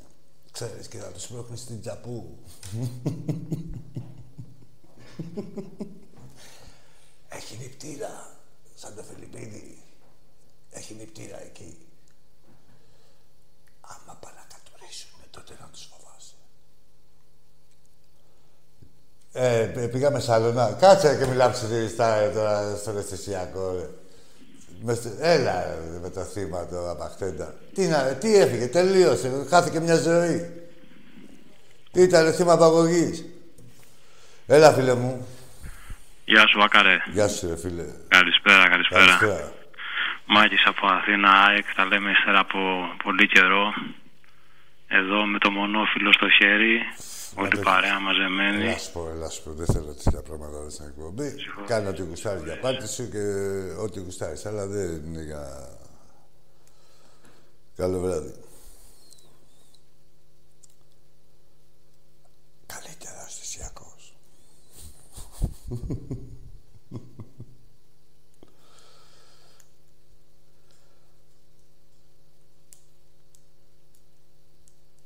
Ξέρεις 0.50 0.88
και 0.88 0.98
θα 0.98 1.12
το 1.12 1.20
σπρώχνεις 1.20 1.61
στην 1.61 1.80
τζαπού. 1.80 2.38
Έχει 7.28 7.57
νηπτήρα, 7.57 8.36
σαν 8.74 8.94
το 8.94 9.02
Φιλιππίδι. 9.02 9.82
Έχει 10.70 10.94
νηπτήρα 10.94 11.42
εκεί. 11.42 11.78
Άμα 13.80 14.14
πάνε 14.14 14.36
να 14.36 14.46
κατουρίσουν, 14.55 15.20
τότε 15.30 15.57
να 15.61 15.66
τους 15.66 15.88
Ε, 19.37 19.89
πήγαμε 19.93 20.20
σαλονά. 20.20 20.76
Κάτσε 20.80 21.16
και 21.16 21.26
μιλάμε 21.26 21.55
στα, 21.89 22.30
τώρα 22.35 22.76
στον 22.76 22.99
αισθησιακό, 22.99 23.74
ρε. 23.78 23.89
Έλα 25.20 25.62
ρε, 25.62 25.99
με 26.03 26.11
το 26.11 26.20
θύμα 26.20 26.66
το 26.66 26.91
απαχτέντα. 26.91 27.55
Τι, 27.74 27.87
να, 27.87 27.99
τι 27.99 28.37
έφυγε, 28.37 28.66
τελείωσε, 28.66 29.47
χάθηκε 29.49 29.80
μια 29.80 29.97
ζωή. 29.97 30.51
Ήταν 31.93 32.32
θύμα 32.32 32.53
απαγωγής. 32.53 33.24
Έλα, 34.47 34.72
φίλε 34.72 34.95
μου. 34.95 35.26
Γεια 36.24 36.47
σου, 36.47 36.59
Βακαρέ. 36.59 36.97
Γεια 37.12 37.28
σου, 37.28 37.49
ρε 37.49 37.57
φίλε. 37.57 37.85
Καλησπέρα, 38.09 38.68
καλησπέρα. 38.68 39.05
Καλησπέρα. 39.05 39.53
Μάκης 40.26 40.66
από 40.66 40.87
Αθήνα, 40.87 41.30
ΑΕΚ, 41.30 41.74
τα 41.74 41.85
λέμε 41.85 42.11
ύστερα 42.11 42.39
από 42.39 42.59
πολύ 43.05 43.26
καιρό. 43.26 43.74
Εδώ 44.89 45.24
με 45.24 45.39
το 45.39 45.51
μονόφιλο 45.51 46.12
στο 46.12 46.28
χέρι, 46.28 46.80
όλη 47.37 47.49
το- 47.49 47.61
παρέα 47.61 48.01
μαζεμένη. 48.01 48.62
Έλα 48.64 48.78
σου 48.78 48.93
πω, 48.93 49.09
έλα 49.09 49.28
σου 49.28 49.43
πω. 49.43 49.53
Δεν 49.53 49.66
θέλω 49.66 49.95
τέτοια 49.95 50.22
πράγματα 50.22 50.57
εδώ 50.57 50.70
στην 50.70 50.85
εκπομπή. 50.87 51.35
Κάνε 51.66 51.89
ό,τι 51.89 52.03
γουστάρεις 52.03 52.43
για 52.43 52.59
πάτη 52.61 52.89
σου 52.89 53.09
και 53.11 53.18
ό,τι 53.78 54.01
γουστάρεις. 54.01 54.47
Αλλά 54.47 54.66
δεν 54.66 55.05
είναι 55.05 55.22
για... 55.22 55.68
Καλό 57.76 58.01
βράδυ. 58.01 58.35
Καλύτερα 62.66 63.24
αισθησιακός. 63.26 64.16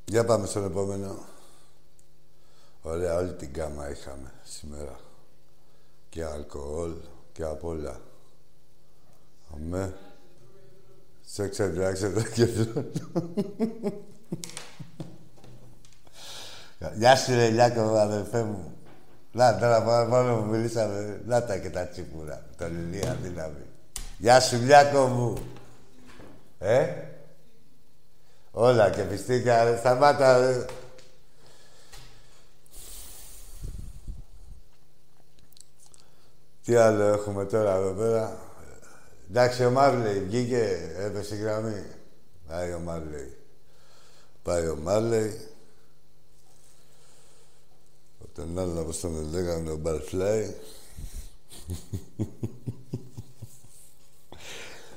Για 0.05 0.25
πάμε 0.25 0.47
στον 0.47 0.65
επόμενο. 0.65 1.17
Ωραία, 2.89 3.15
όλη 3.17 3.33
την 3.33 3.53
κάμα 3.53 3.91
είχαμε 3.91 4.33
σήμερα. 4.43 4.97
Και 6.09 6.25
αλκοόλ 6.25 6.93
και 7.33 7.45
απ' 7.45 7.65
όλα. 7.65 8.01
Αμέ. 9.55 9.95
Σε 11.27 11.49
ξεντράξετε 11.49 12.23
και 12.35 12.47
Γεια 16.99 17.17
σου 17.17 17.35
ρε 17.35 17.49
Λιάκο, 17.49 17.81
αδερφέ 17.81 18.43
μου. 18.43 18.73
Να, 19.33 19.59
τώρα 19.59 19.81
μόνο- 19.81 20.05
μόνο 20.09 20.37
που 20.37 20.45
μιλήσαμε, 20.45 21.21
να 21.27 21.45
τα 21.45 21.59
και 21.59 21.71
τα 21.71 21.87
τσίπουρα. 21.87 22.47
Το 22.57 22.69
Λιλία 22.69 23.17
δύναμη. 23.23 23.65
Γεια 24.19 24.41
σου 24.41 24.57
Λιάκο 24.57 25.07
μου. 25.07 25.39
Ε, 26.59 26.87
όλα 28.51 28.91
και 28.91 29.03
πιστήκια, 29.03 29.65
ρε, 29.65 29.77
σταμάτα, 29.77 30.65
Τι 36.69 36.77
άλλο 36.77 37.03
έχουμε 37.03 37.45
τώρα 37.45 37.75
εδώ 37.75 37.93
πέρα; 37.93 38.39
Εντάξει, 39.31 39.65
ο 39.65 39.71
Μάρλεϊ 39.71 40.21
βγήκε, 40.21 40.93
έπεσε 40.99 41.35
η 41.35 41.39
γραμμή. 41.39 41.85
Πάει 42.49 42.73
ο 42.73 42.79
Μάρλεϊ. 42.79 43.37
Πάει 44.43 44.69
ο 44.69 44.77
Μάρλεϊ. 44.77 45.49
Τον 48.35 48.59
άλλο, 48.59 48.81
όπως 48.81 49.01
τον 49.01 49.31
λέγανε, 49.31 49.71
ο 49.71 49.77
Μπαρφλάι. 49.77 50.55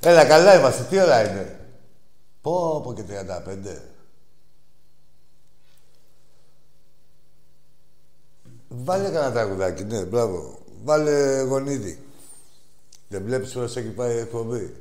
Έλα, 0.00 0.24
καλά 0.26 0.58
είμαστε. 0.58 0.82
Τι 0.82 1.00
ώρα 1.00 1.30
είναι; 1.30 1.68
Πω, 2.40 2.80
πω 2.80 2.94
και 2.94 3.04
35. 3.08 3.78
Βάλε 8.68 9.10
κανένα 9.10 9.32
τραγουδάκι, 9.32 9.84
ναι, 9.84 10.04
μπράβο. 10.04 10.61
Βάλε 10.84 11.42
γονίδι. 11.42 11.98
Δεν 13.08 13.22
βλέπεις 13.24 13.52
πώς 13.52 13.76
έχει 13.76 13.88
πάει 13.88 14.14
η 14.14 14.18
εκπομπή. 14.18 14.74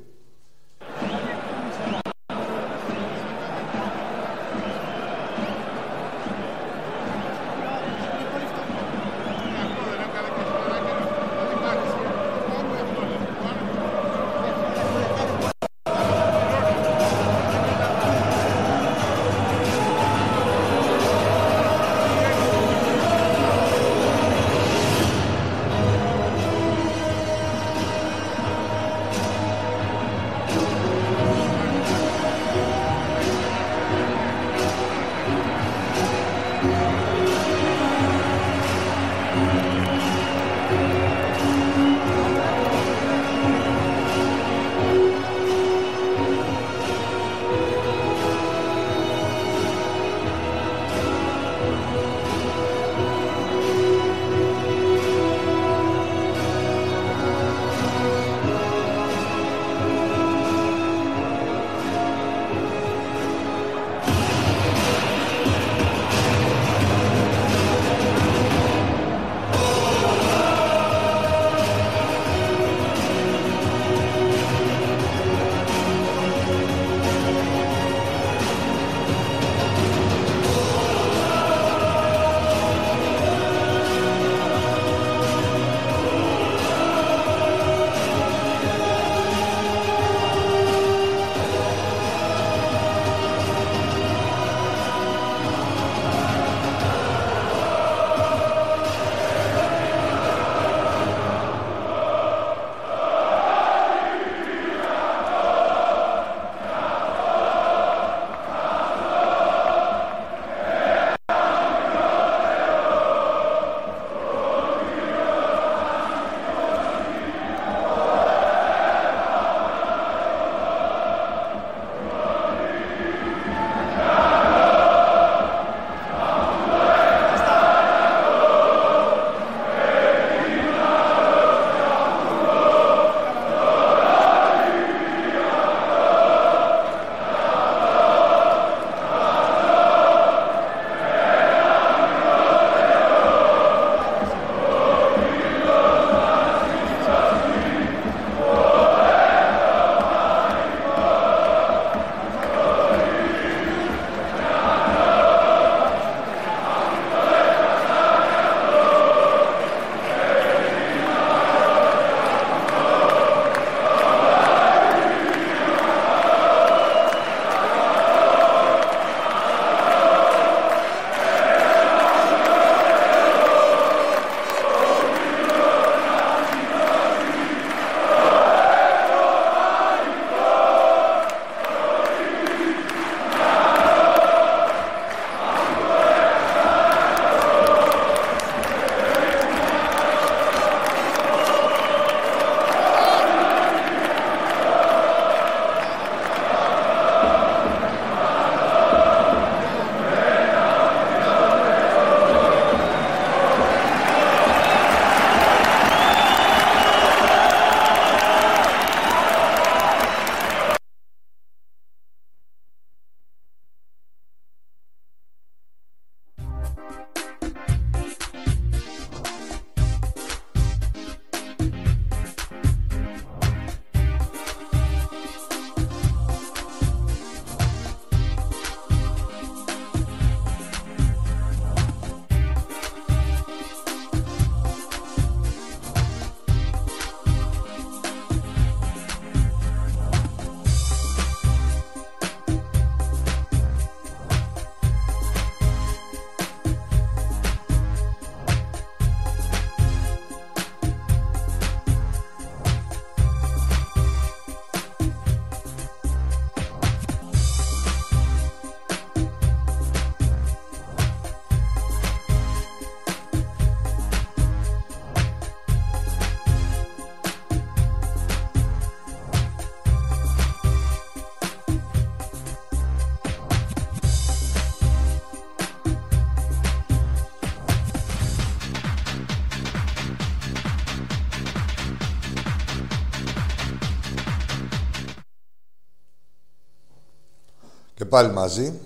Πάλι 288.12 288.32
μαζί. 288.32 288.80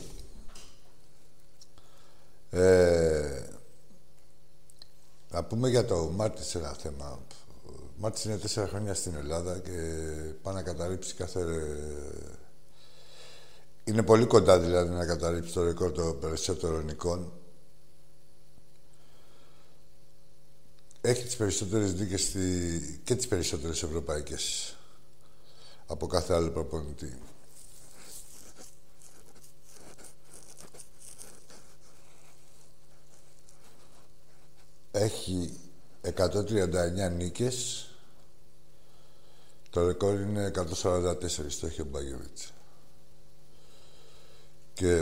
Ε, 2.49 3.43
να 5.29 5.43
πούμε 5.43 5.69
για 5.69 5.85
το 5.85 5.95
Μάρτις 5.95 6.55
ένα 6.55 6.73
θέμα. 6.73 7.19
Ο 7.67 7.71
Μάρτις 7.97 8.23
είναι 8.23 8.37
τέσσερα 8.37 8.67
χρόνια 8.67 8.93
στην 8.93 9.15
Ελλάδα 9.15 9.59
και 9.59 9.71
πάει 10.41 10.53
να 10.53 10.61
καταρρύψει 10.61 11.13
κάθε... 11.13 11.45
Είναι 13.83 14.03
πολύ 14.03 14.25
κοντά 14.25 14.59
δηλαδή 14.59 14.89
να 14.89 15.05
καταρρύψει 15.05 15.53
το 15.53 15.63
ρεκόρ 15.63 15.91
των 15.91 16.19
περισσότερων 16.19 16.89
εικόνων. 16.89 17.31
Έχει 21.01 21.23
τις 21.23 21.35
περισσότερες 21.35 21.93
δίκες 21.93 22.21
στη... 22.23 23.01
και 23.03 23.15
τις 23.15 23.27
περισσότερες 23.27 23.83
ευρωπαϊκές 23.83 24.75
από 25.87 26.07
κάθε 26.07 26.33
άλλο 26.33 26.49
προπονητή. 26.49 27.17
Έχει 34.97 35.59
139 36.01 37.11
νίκες. 37.11 37.89
Το 39.69 39.85
ρεκόρ 39.85 40.19
είναι 40.19 40.51
144, 40.55 41.59
το 41.59 41.67
έχει 41.67 41.81
ο 41.81 41.85
Μπάγεβιτς. 41.85 42.53
Και... 44.73 44.99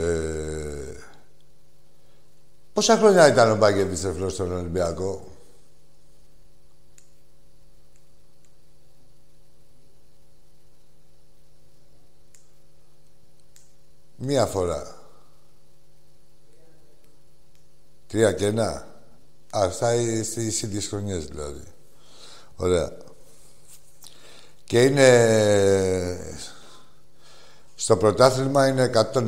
Πόσα 2.72 2.96
χρόνια 2.96 3.28
ήταν 3.28 3.50
ο 3.50 3.56
Μπάγεβιτς 3.56 4.04
εφλός 4.04 4.32
στον 4.32 4.52
Ολυμπιακό; 4.52 5.28
Μία 14.16 14.46
φορά. 14.46 14.98
Τρία 18.06 18.32
και 18.32 18.46
ένα. 18.46 18.93
Α, 19.56 19.70
θα 19.70 19.92
στις 20.24 20.62
ίδιες 20.62 20.86
χρονιές 20.86 21.24
δηλαδή. 21.24 21.62
Ωραία. 22.56 22.92
Και 24.64 24.82
είναι... 24.82 25.08
Στο 27.74 27.96
πρωτάθλημα 27.96 28.68
είναι 28.68 28.90
101 29.14 29.22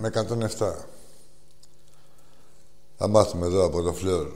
με 0.00 0.10
107. 0.58 0.72
Θα 2.96 3.08
μάθουμε 3.08 3.46
εδώ 3.46 3.64
από 3.64 3.82
το 3.82 3.92
φλεόρ. 3.92 4.28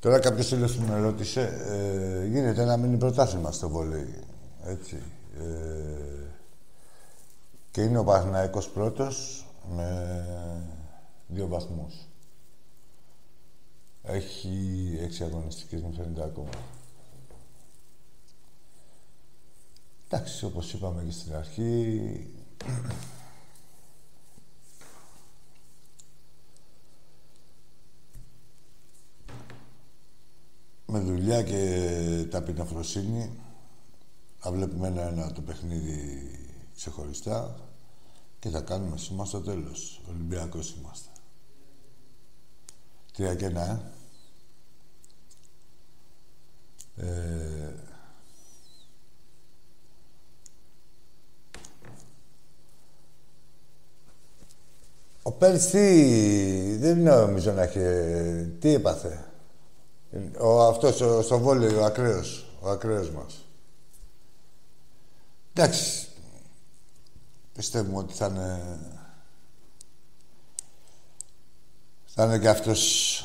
Τώρα 0.00 0.18
κάποιος 0.18 0.46
φίλος 0.46 0.76
μου 0.76 0.86
με 0.86 1.00
ρώτησε, 1.00 1.40
ε, 1.68 2.26
γίνεται 2.26 2.64
να 2.64 2.76
μείνει 2.76 2.96
πρωτάθλημα 2.96 3.52
στο 3.52 3.68
βολέι. 3.68 4.14
Έτσι. 4.64 5.02
Ε, 5.38 6.22
και 7.70 7.82
είναι 7.82 7.98
ο 7.98 8.04
Παναθηναϊκός 8.04 8.68
πρώτος 8.68 9.46
με 9.68 10.84
δύο 11.26 11.48
βαθμούς. 11.48 11.94
Έχει 14.02 14.98
έξι 15.00 15.24
αγωνιστικές, 15.24 15.82
μου 15.82 15.92
φαίνεται 15.92 16.24
ακόμα. 16.24 16.50
Εντάξει, 20.08 20.44
όπως 20.44 20.72
είπαμε 20.72 21.02
και 21.02 21.10
στην 21.10 21.34
αρχή, 21.34 22.26
με 30.86 30.98
δουλειά 30.98 31.42
και 31.42 32.26
ταπεινοφροσύνη 32.30 33.30
θα 34.38 34.52
βλέπουμε 34.52 34.88
ένα-ένα 34.88 35.32
το 35.32 35.40
παιχνίδι 35.40 36.30
ξεχωριστά 36.74 37.71
και 38.42 38.48
θα 38.48 38.60
κάνουμε 38.60 38.96
σήμα 38.96 39.24
στο 39.24 39.40
τέλος. 39.40 40.00
Ολυμπιακός 40.08 40.74
είμαστε. 40.78 41.08
Τρία 43.12 43.34
και 43.34 43.44
ένα, 43.44 43.92
ε. 46.96 47.06
ε... 47.06 47.74
Ο 55.22 55.32
Πέρσι 55.32 56.76
δεν 56.80 57.02
νομίζω 57.02 57.52
να 57.52 57.62
έχει... 57.62 57.78
Τι 58.58 58.74
έπαθε; 58.74 59.24
Ο, 60.40 60.62
αυτός 60.62 61.00
ο, 61.00 61.22
στο 61.22 61.38
βόλιο, 61.38 61.80
ο 61.80 61.84
ακραίος. 61.84 62.46
Ο 62.60 62.70
ακραίος 62.70 63.10
μας. 63.10 63.44
Εντάξει. 65.52 66.11
Πιστεύουμε 67.52 67.98
ότι 67.98 68.14
θα 68.14 68.26
είναι... 68.26 68.78
Θα 72.14 72.24
είναι 72.24 72.38
και 72.38 72.48
αυτός 72.48 73.20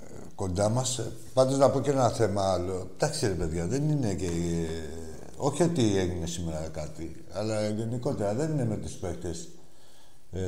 ε, 0.00 0.06
κοντά 0.34 0.68
μας. 0.68 1.00
Πάντως 1.34 1.58
να 1.58 1.70
πω 1.70 1.80
και 1.80 1.90
ένα 1.90 2.10
θέμα 2.10 2.52
άλλο. 2.52 2.90
Εντάξει 2.94 3.26
ρε 3.26 3.32
παιδιά, 3.32 3.66
δεν 3.66 3.88
είναι 3.88 4.14
και... 4.14 4.30
Όχι 5.36 5.62
ότι 5.62 5.96
έγινε 5.96 6.26
σήμερα 6.26 6.68
κάτι, 6.68 7.24
αλλά 7.32 7.68
γενικότερα 7.68 8.34
δεν 8.34 8.50
είναι 8.50 8.64
με 8.64 8.76
τους 8.76 8.92
παίχτες 8.92 9.48
ε, 10.32 10.40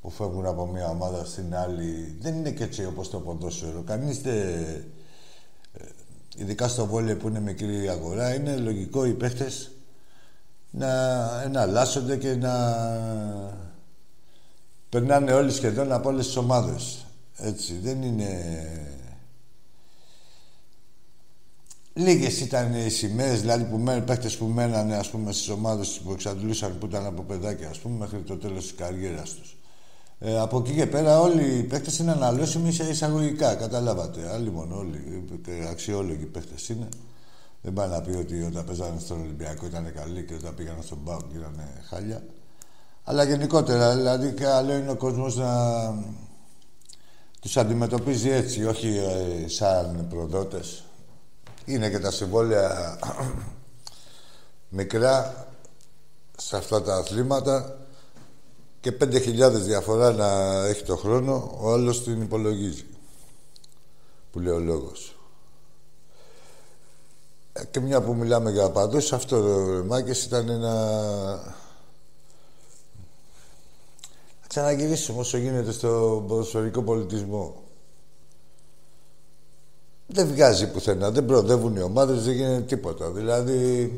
που 0.00 0.10
φεύγουν 0.10 0.46
από 0.46 0.66
μια 0.66 0.88
ομάδα 0.88 1.24
στην 1.24 1.54
άλλη. 1.54 2.16
Δεν 2.20 2.34
είναι 2.34 2.50
και 2.50 2.64
έτσι 2.64 2.84
όπως 2.84 3.10
το 3.10 3.20
ποδόσφαιρο. 3.20 3.82
Κανείς 3.82 4.20
δεν 4.20 4.84
ειδικά 6.36 6.68
στο 6.68 6.86
βόλιο 6.86 7.16
που 7.16 7.28
είναι 7.28 7.40
μικρή 7.40 7.88
αγορά, 7.88 8.34
είναι 8.34 8.56
λογικό 8.56 9.04
οι 9.04 9.12
παίχτες 9.12 9.70
να 10.70 10.90
εναλλάσσονται 11.42 12.16
και 12.16 12.34
να 12.34 12.54
περνάνε 14.88 15.32
όλοι 15.32 15.52
σχεδόν 15.52 15.92
από 15.92 16.08
όλες 16.08 16.26
τις 16.26 16.36
ομάδες. 16.36 17.04
Έτσι, 17.36 17.78
δεν 17.78 18.02
είναι... 18.02 18.54
Λίγες 21.92 22.40
ήταν 22.40 22.74
οι 22.74 22.88
σημαίες, 22.88 23.40
δηλαδή 23.40 23.64
που 23.64 23.78
μένουν, 23.78 24.04
παίχτες 24.04 24.36
που 24.36 24.44
μένανε 24.44 24.96
ας 24.96 25.10
πούμε 25.10 25.32
στις 25.32 25.48
ομάδες 25.48 26.00
που 26.04 26.12
εξαντλούσαν 26.12 26.78
που 26.78 26.86
ήταν 26.86 27.06
από 27.06 27.22
παιδάκια 27.22 27.68
ας 27.68 27.78
πούμε 27.78 27.96
μέχρι 27.98 28.20
το 28.20 28.36
τέλος 28.36 28.62
της 28.62 28.74
καριέρας 28.74 29.30
τους. 29.34 29.56
Ε, 30.22 30.38
από 30.38 30.58
εκεί 30.58 30.74
και 30.74 30.86
πέρα 30.86 31.20
όλοι 31.20 31.58
οι 31.58 31.62
παίκτες 31.62 31.98
είναι 31.98 32.10
αναλώσιμοι 32.10 32.72
σε 32.72 32.88
εισαγωγικά, 32.88 33.54
καταλάβατε. 33.54 34.30
Άλλοι 34.32 34.50
μόνο 34.50 34.76
όλοι, 34.76 35.24
και 35.44 35.66
αξιόλογοι 35.70 36.24
παίκτες 36.24 36.68
είναι. 36.68 36.88
Δεν 37.62 37.72
πάει 37.72 37.88
να 37.88 38.00
πει 38.00 38.10
ότι 38.10 38.42
όταν 38.42 38.64
παίζανε 38.64 39.00
στον 39.00 39.20
Ολυμπιακό 39.20 39.66
ήταν 39.66 39.92
καλοί 39.94 40.24
και 40.24 40.34
όταν 40.34 40.54
πήγαν 40.54 40.76
στον 40.82 41.04
Πάο 41.04 41.18
ήταν 41.34 41.60
χάλια. 41.88 42.22
Αλλά 43.04 43.24
γενικότερα, 43.24 43.96
δηλαδή 43.96 44.32
καλό 44.32 44.72
είναι 44.72 44.90
ο 44.90 44.96
κόσμος 44.96 45.36
να 45.36 45.52
τους 47.40 47.56
αντιμετωπίζει 47.56 48.30
έτσι, 48.30 48.64
όχι 48.64 48.96
ε, 48.96 49.48
σαν 49.48 50.06
προδότες. 50.08 50.84
Είναι 51.64 51.90
και 51.90 51.98
τα 51.98 52.10
συμβόλαια 52.10 52.98
μικρά 54.68 55.46
σε 56.36 56.56
αυτά 56.56 56.82
τα 56.82 56.94
αθλήματα 56.94 57.79
και 58.80 58.92
5.000 59.00 59.50
διαφορά 59.52 60.12
να 60.12 60.26
έχει 60.66 60.82
το 60.82 60.96
χρόνο, 60.96 61.56
ο 61.60 61.72
άλλος 61.72 62.04
την 62.04 62.22
υπολογίζει. 62.22 62.84
Που 64.32 64.40
λέει 64.40 64.54
ο 64.54 64.58
λόγος. 64.58 65.14
Ε, 67.52 67.64
και 67.64 67.80
μια 67.80 68.02
που 68.02 68.14
μιλάμε 68.14 68.50
για 68.50 68.70
παντός, 68.70 69.12
αυτό 69.12 69.40
το 69.40 69.84
Μάκες 69.84 70.24
ήταν 70.24 70.48
ένα... 70.48 70.74
Θα 74.40 74.46
ξαναγυρίσουμε 74.46 75.20
όσο 75.20 75.36
γίνεται 75.36 75.72
στο 75.72 76.24
ποδοσφαιρικό 76.28 76.82
πολιτισμό. 76.82 77.54
Δεν 80.06 80.26
βγάζει 80.26 80.70
πουθενά, 80.70 81.10
δεν 81.10 81.26
προοδεύουν 81.26 81.76
οι 81.76 81.82
ομάδες, 81.82 82.24
δεν 82.24 82.34
γίνεται 82.34 82.60
τίποτα. 82.60 83.10
Δηλαδή, 83.10 83.92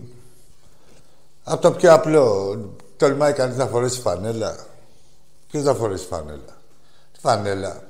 από 1.45 1.63
το 1.63 1.73
πιο 1.73 1.93
απλό, 1.93 2.57
τολμάει 2.97 3.33
κανείς 3.33 3.57
να 3.57 3.67
φορέσει 3.67 4.01
φανέλα. 4.01 4.71
Ποιος 5.53 5.65
θα 5.65 5.75
φορέσει 5.75 6.07
φανέλα; 6.07 6.61
Φανέλα. 7.19 7.83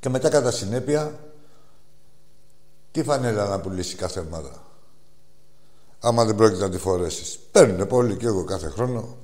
Και 0.00 0.08
μετά 0.08 0.28
κατά 0.28 0.50
συνέπεια, 0.50 1.18
τι 2.92 3.02
φανέλα 3.02 3.48
να 3.48 3.60
πουλήσει 3.60 3.96
κάθε 3.96 4.20
ομάδα; 4.20 4.62
Άμα 6.00 6.24
δεν 6.24 6.36
πρόκειται 6.36 6.60
να 6.60 6.70
τη 6.70 6.78
φορέσεις. 6.78 7.38
Παίρνουν 7.38 7.86
πολύ 7.86 8.16
και 8.16 8.26
εγώ 8.26 8.44
κάθε 8.44 8.68
χρόνο. 8.68 9.16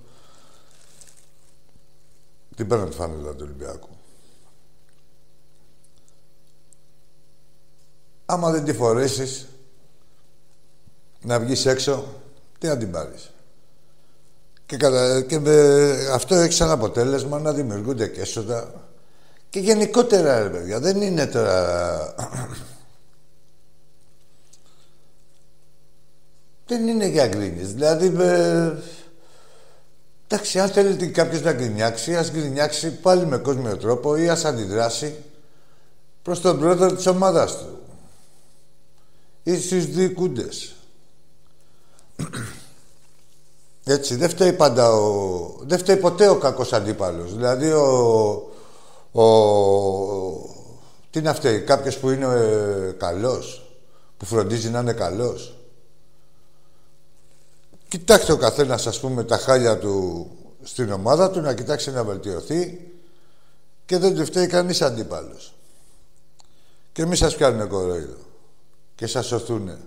Την 2.56 2.68
παίρνω 2.68 2.86
τη 2.86 2.96
φανέλα 2.96 3.30
του 3.30 3.42
Ολυμπιακού. 3.42 3.88
Άμα 8.26 8.50
δεν 8.50 8.64
τη 8.64 8.72
φορέσεις, 8.72 9.48
να 11.20 11.40
βγεις 11.40 11.66
έξω, 11.66 12.04
τι 12.58 12.66
να 12.66 12.76
την 12.76 12.90
πάρεις; 12.90 13.30
Και, 14.70 14.76
και 15.26 15.38
με... 15.38 15.90
αυτό 16.12 16.34
έχει 16.34 16.52
σαν 16.52 16.70
αποτέλεσμα 16.70 17.38
να 17.38 17.52
δημιουργούνται 17.52 18.08
και 18.08 18.20
έσοδα. 18.20 18.88
Και 19.50 19.60
γενικότερα, 19.60 20.42
ρε 20.42 20.48
παιδιά, 20.48 20.80
δεν 20.80 21.00
είναι 21.00 21.26
τώρα... 21.26 22.14
δεν 26.66 26.88
είναι 26.88 27.06
για 27.06 27.26
γκρίνιες. 27.26 27.72
Δηλαδή, 27.72 28.10
με... 28.10 28.82
Εντάξει, 30.28 30.58
αν 30.58 30.68
θέλετε 30.68 31.06
κάποιος 31.06 31.42
να 31.42 31.52
γκρινιάξει, 31.52 32.16
ας 32.16 32.30
γκρινιάξει 32.30 32.90
πάλι 32.90 33.26
με 33.26 33.38
κόσμιο 33.38 33.76
τρόπο 33.76 34.16
ή 34.16 34.28
ας 34.28 34.44
αντιδράσει 34.44 35.14
προς 36.22 36.40
τον 36.40 36.58
πρόεδρο 36.58 36.94
της 36.94 37.06
ομάδας 37.06 37.58
του 37.58 37.78
ή 39.42 39.60
στους 39.60 39.86
διοικούντες. 39.86 40.74
Έτσι, 43.90 44.16
δεν 44.16 44.28
φταίει 44.28 44.52
πάντα 44.52 44.92
ο... 44.92 45.54
Δεν 45.60 45.78
φταίει 45.78 45.96
ποτέ 45.96 46.28
ο 46.28 46.38
κακός 46.38 46.72
αντίπαλος. 46.72 47.34
Δηλαδή, 47.34 47.72
ο... 47.72 47.86
ο... 49.12 49.24
Τι 51.10 51.18
είναι 51.18 51.28
αυτή, 51.28 51.60
κάποιος 51.60 51.98
που 51.98 52.10
είναι 52.10 52.26
ε, 52.26 52.90
καλός, 52.90 53.74
που 54.16 54.24
φροντίζει 54.24 54.70
να 54.70 54.80
είναι 54.80 54.92
καλός. 54.92 55.56
Κοιτάξτε 57.88 58.32
ο 58.32 58.36
καθένας, 58.36 58.86
ας 58.86 59.00
πούμε, 59.00 59.24
τα 59.24 59.36
χάλια 59.36 59.78
του 59.78 60.26
στην 60.62 60.92
ομάδα 60.92 61.30
του, 61.30 61.40
να 61.40 61.54
κοιτάξει 61.54 61.90
να 61.90 62.04
βελτιωθεί 62.04 62.92
και 63.86 63.98
δεν 63.98 64.14
του 64.14 64.24
φταίει 64.24 64.46
κανείς 64.46 64.82
αντίπαλος. 64.82 65.54
Και 66.92 67.06
μη 67.06 67.16
σας 67.16 67.36
πιάνουν 67.36 67.68
κορόιδο 67.68 68.16
και 68.94 69.06
σας 69.06 69.26
σωθούνε. 69.26 69.78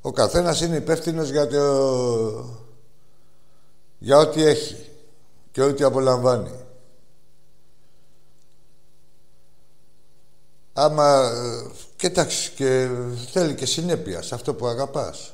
Ο 0.00 0.12
καθένας 0.12 0.60
είναι 0.60 0.76
υπεύθυνος 0.76 1.30
για, 1.30 1.46
το... 1.46 2.58
για 3.98 4.18
ό,τι 4.18 4.42
έχει 4.42 4.90
και 5.52 5.62
ό,τι 5.62 5.84
απολαμβάνει. 5.84 6.54
Άμα, 10.72 11.30
κοίταξε, 11.96 12.50
και 12.50 12.88
θέλει 13.32 13.54
και 13.54 13.66
συνέπεια 13.66 14.22
σε 14.22 14.34
αυτό 14.34 14.54
που 14.54 14.66
αγαπάς. 14.66 15.32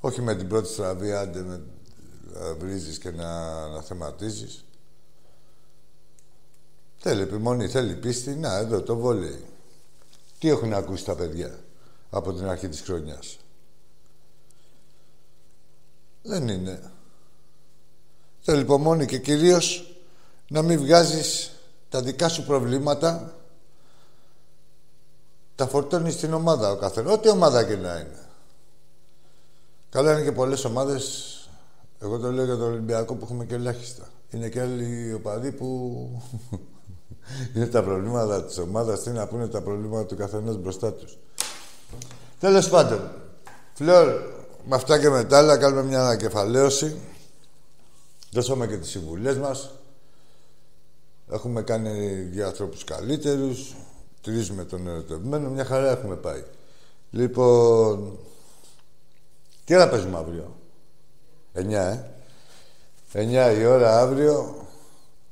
Όχι 0.00 0.20
με 0.20 0.34
την 0.36 0.48
πρώτη 0.48 0.68
στραβή, 0.68 1.12
άντε 1.12 1.40
με, 1.40 1.62
να 2.32 2.54
βρίζεις 2.54 2.98
και 2.98 3.10
να, 3.10 3.68
να 3.68 3.82
θεματίζεις. 3.82 4.64
Θέλει 6.98 7.22
επιμονή, 7.22 7.68
θέλει 7.68 7.94
πίστη. 7.94 8.30
Να, 8.30 8.56
εδώ 8.56 8.82
το 8.82 8.96
βόλεϊ. 8.96 9.44
Τι 10.38 10.48
έχουν 10.48 10.72
ακούσει 10.72 11.04
τα 11.04 11.14
παιδιά; 11.14 11.58
Από 12.16 12.32
την 12.32 12.48
αρχή 12.48 12.68
της 12.68 12.80
χρονιάς. 12.80 13.38
Δεν 16.22 16.48
είναι. 16.48 16.92
Θέλει 18.40 18.60
υπομονή 18.60 19.06
και 19.06 19.18
κυρίως 19.18 19.96
να 20.48 20.62
μην 20.62 20.78
βγάζεις 20.78 21.50
τα 21.88 22.02
δικά 22.02 22.28
σου 22.28 22.44
προβλήματα 22.44 23.34
τα 25.54 25.66
φορτώνεις 25.66 26.14
στην 26.14 26.32
ομάδα 26.32 26.70
ο 26.70 26.76
καθένας. 26.76 27.12
Ό,τι 27.12 27.28
ομάδα 27.28 27.64
και 27.64 27.76
να 27.76 27.98
είναι. 27.98 28.28
Καλά 29.90 30.12
είναι 30.12 30.22
και 30.22 30.32
πολλές 30.32 30.64
ομάδες 30.64 31.30
εγώ 31.98 32.18
το 32.18 32.32
λέω 32.32 32.44
για 32.44 32.56
τον 32.56 32.70
Ολυμπιακό 32.70 33.14
που 33.14 33.24
έχουμε 33.24 33.44
και 33.44 33.54
ελάχιστα. 33.54 34.08
Είναι 34.30 34.48
και 34.48 34.60
άλλοι 34.60 35.12
οπαδοί 35.12 35.52
που 35.52 36.08
είναι 37.54 37.66
τα 37.66 37.82
προβλήματα 37.82 38.44
της 38.44 38.58
ομάδας. 38.58 39.02
Τι 39.02 39.10
να 39.10 39.26
πούνε 39.26 39.48
τα 39.48 39.62
προβλήματα 39.62 40.06
του 40.06 40.16
καθενός 40.16 40.56
μπροστά 40.56 40.92
τους. 40.92 41.18
Τέλος 42.40 42.68
πάντων, 42.68 43.10
Φλόρ, 43.74 44.06
με 44.64 44.74
αυτά 44.74 44.98
και 44.98 45.08
μετά, 45.08 45.38
αλλά 45.38 45.58
κάνουμε 45.58 45.82
μια 45.82 46.00
ανακεφαλαίωση. 46.00 46.96
Δώσαμε 48.30 48.66
και 48.66 48.76
τις 48.76 48.90
συμβουλές 48.90 49.36
μας. 49.36 49.70
Έχουμε 51.30 51.62
κάνει 51.62 52.22
για 52.32 52.46
ανθρώπους 52.46 52.84
καλύτερους. 52.84 53.74
Τρίζουμε 54.20 54.64
τον 54.64 54.88
ερωτευμένο. 54.88 55.50
Μια 55.50 55.64
χαρά 55.64 55.90
έχουμε 55.90 56.14
πάει. 56.14 56.44
Λοιπόν, 57.10 58.18
τι 59.64 59.74
ώρα 59.74 59.88
παίζουμε 59.88 60.18
αύριο; 60.18 60.56
9, 61.52 61.72
ε. 61.72 62.10
9 63.12 63.58
η 63.58 63.64
ώρα 63.64 64.00
αύριο 64.00 64.66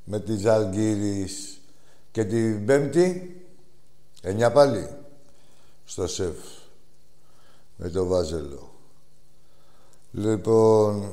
με 0.04 0.20
τη 0.20 0.36
Ζαλγκύρης 0.36 1.60
και 2.10 2.24
την 2.24 2.66
Πέμπτη 2.66 3.36
9 4.22 4.50
πάλι 4.52 4.88
στο 5.84 6.06
ΣΕΦ 6.06 6.36
με 7.76 7.88
το 7.88 8.06
Βάζελο. 8.06 8.72
Λοιπόν, 10.12 11.10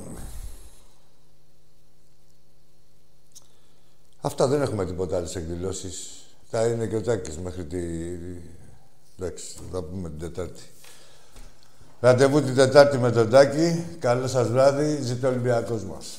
αυτά 4.20 4.46
δεν 4.46 4.62
έχουμε 4.62 4.86
τίποτα 4.86 5.16
άλλες 5.16 5.36
εκδηλώσεις. 5.36 6.16
Θα 6.50 6.66
είναι 6.66 6.86
και 6.86 6.96
ο 6.96 7.02
Τάκης 7.02 7.38
μέχρι 7.38 7.64
τη... 7.64 7.78
Εντάξει, 9.18 9.58
θα 9.72 9.82
πούμε 9.82 10.08
την 10.08 10.18
Τετάρτη. 10.18 10.62
Ραντεβού 12.00 12.42
την 12.42 12.54
Τετάρτη 12.54 12.98
με 12.98 13.10
τον 13.10 13.30
Τάκη. 13.30 13.84
Καλό 13.98 14.26
σας 14.26 14.48
βράδυ. 14.48 15.02
Ζήτω 15.02 15.26
ο 15.26 15.30
Ολυμπιακός 15.30 15.84
μας. 15.84 16.18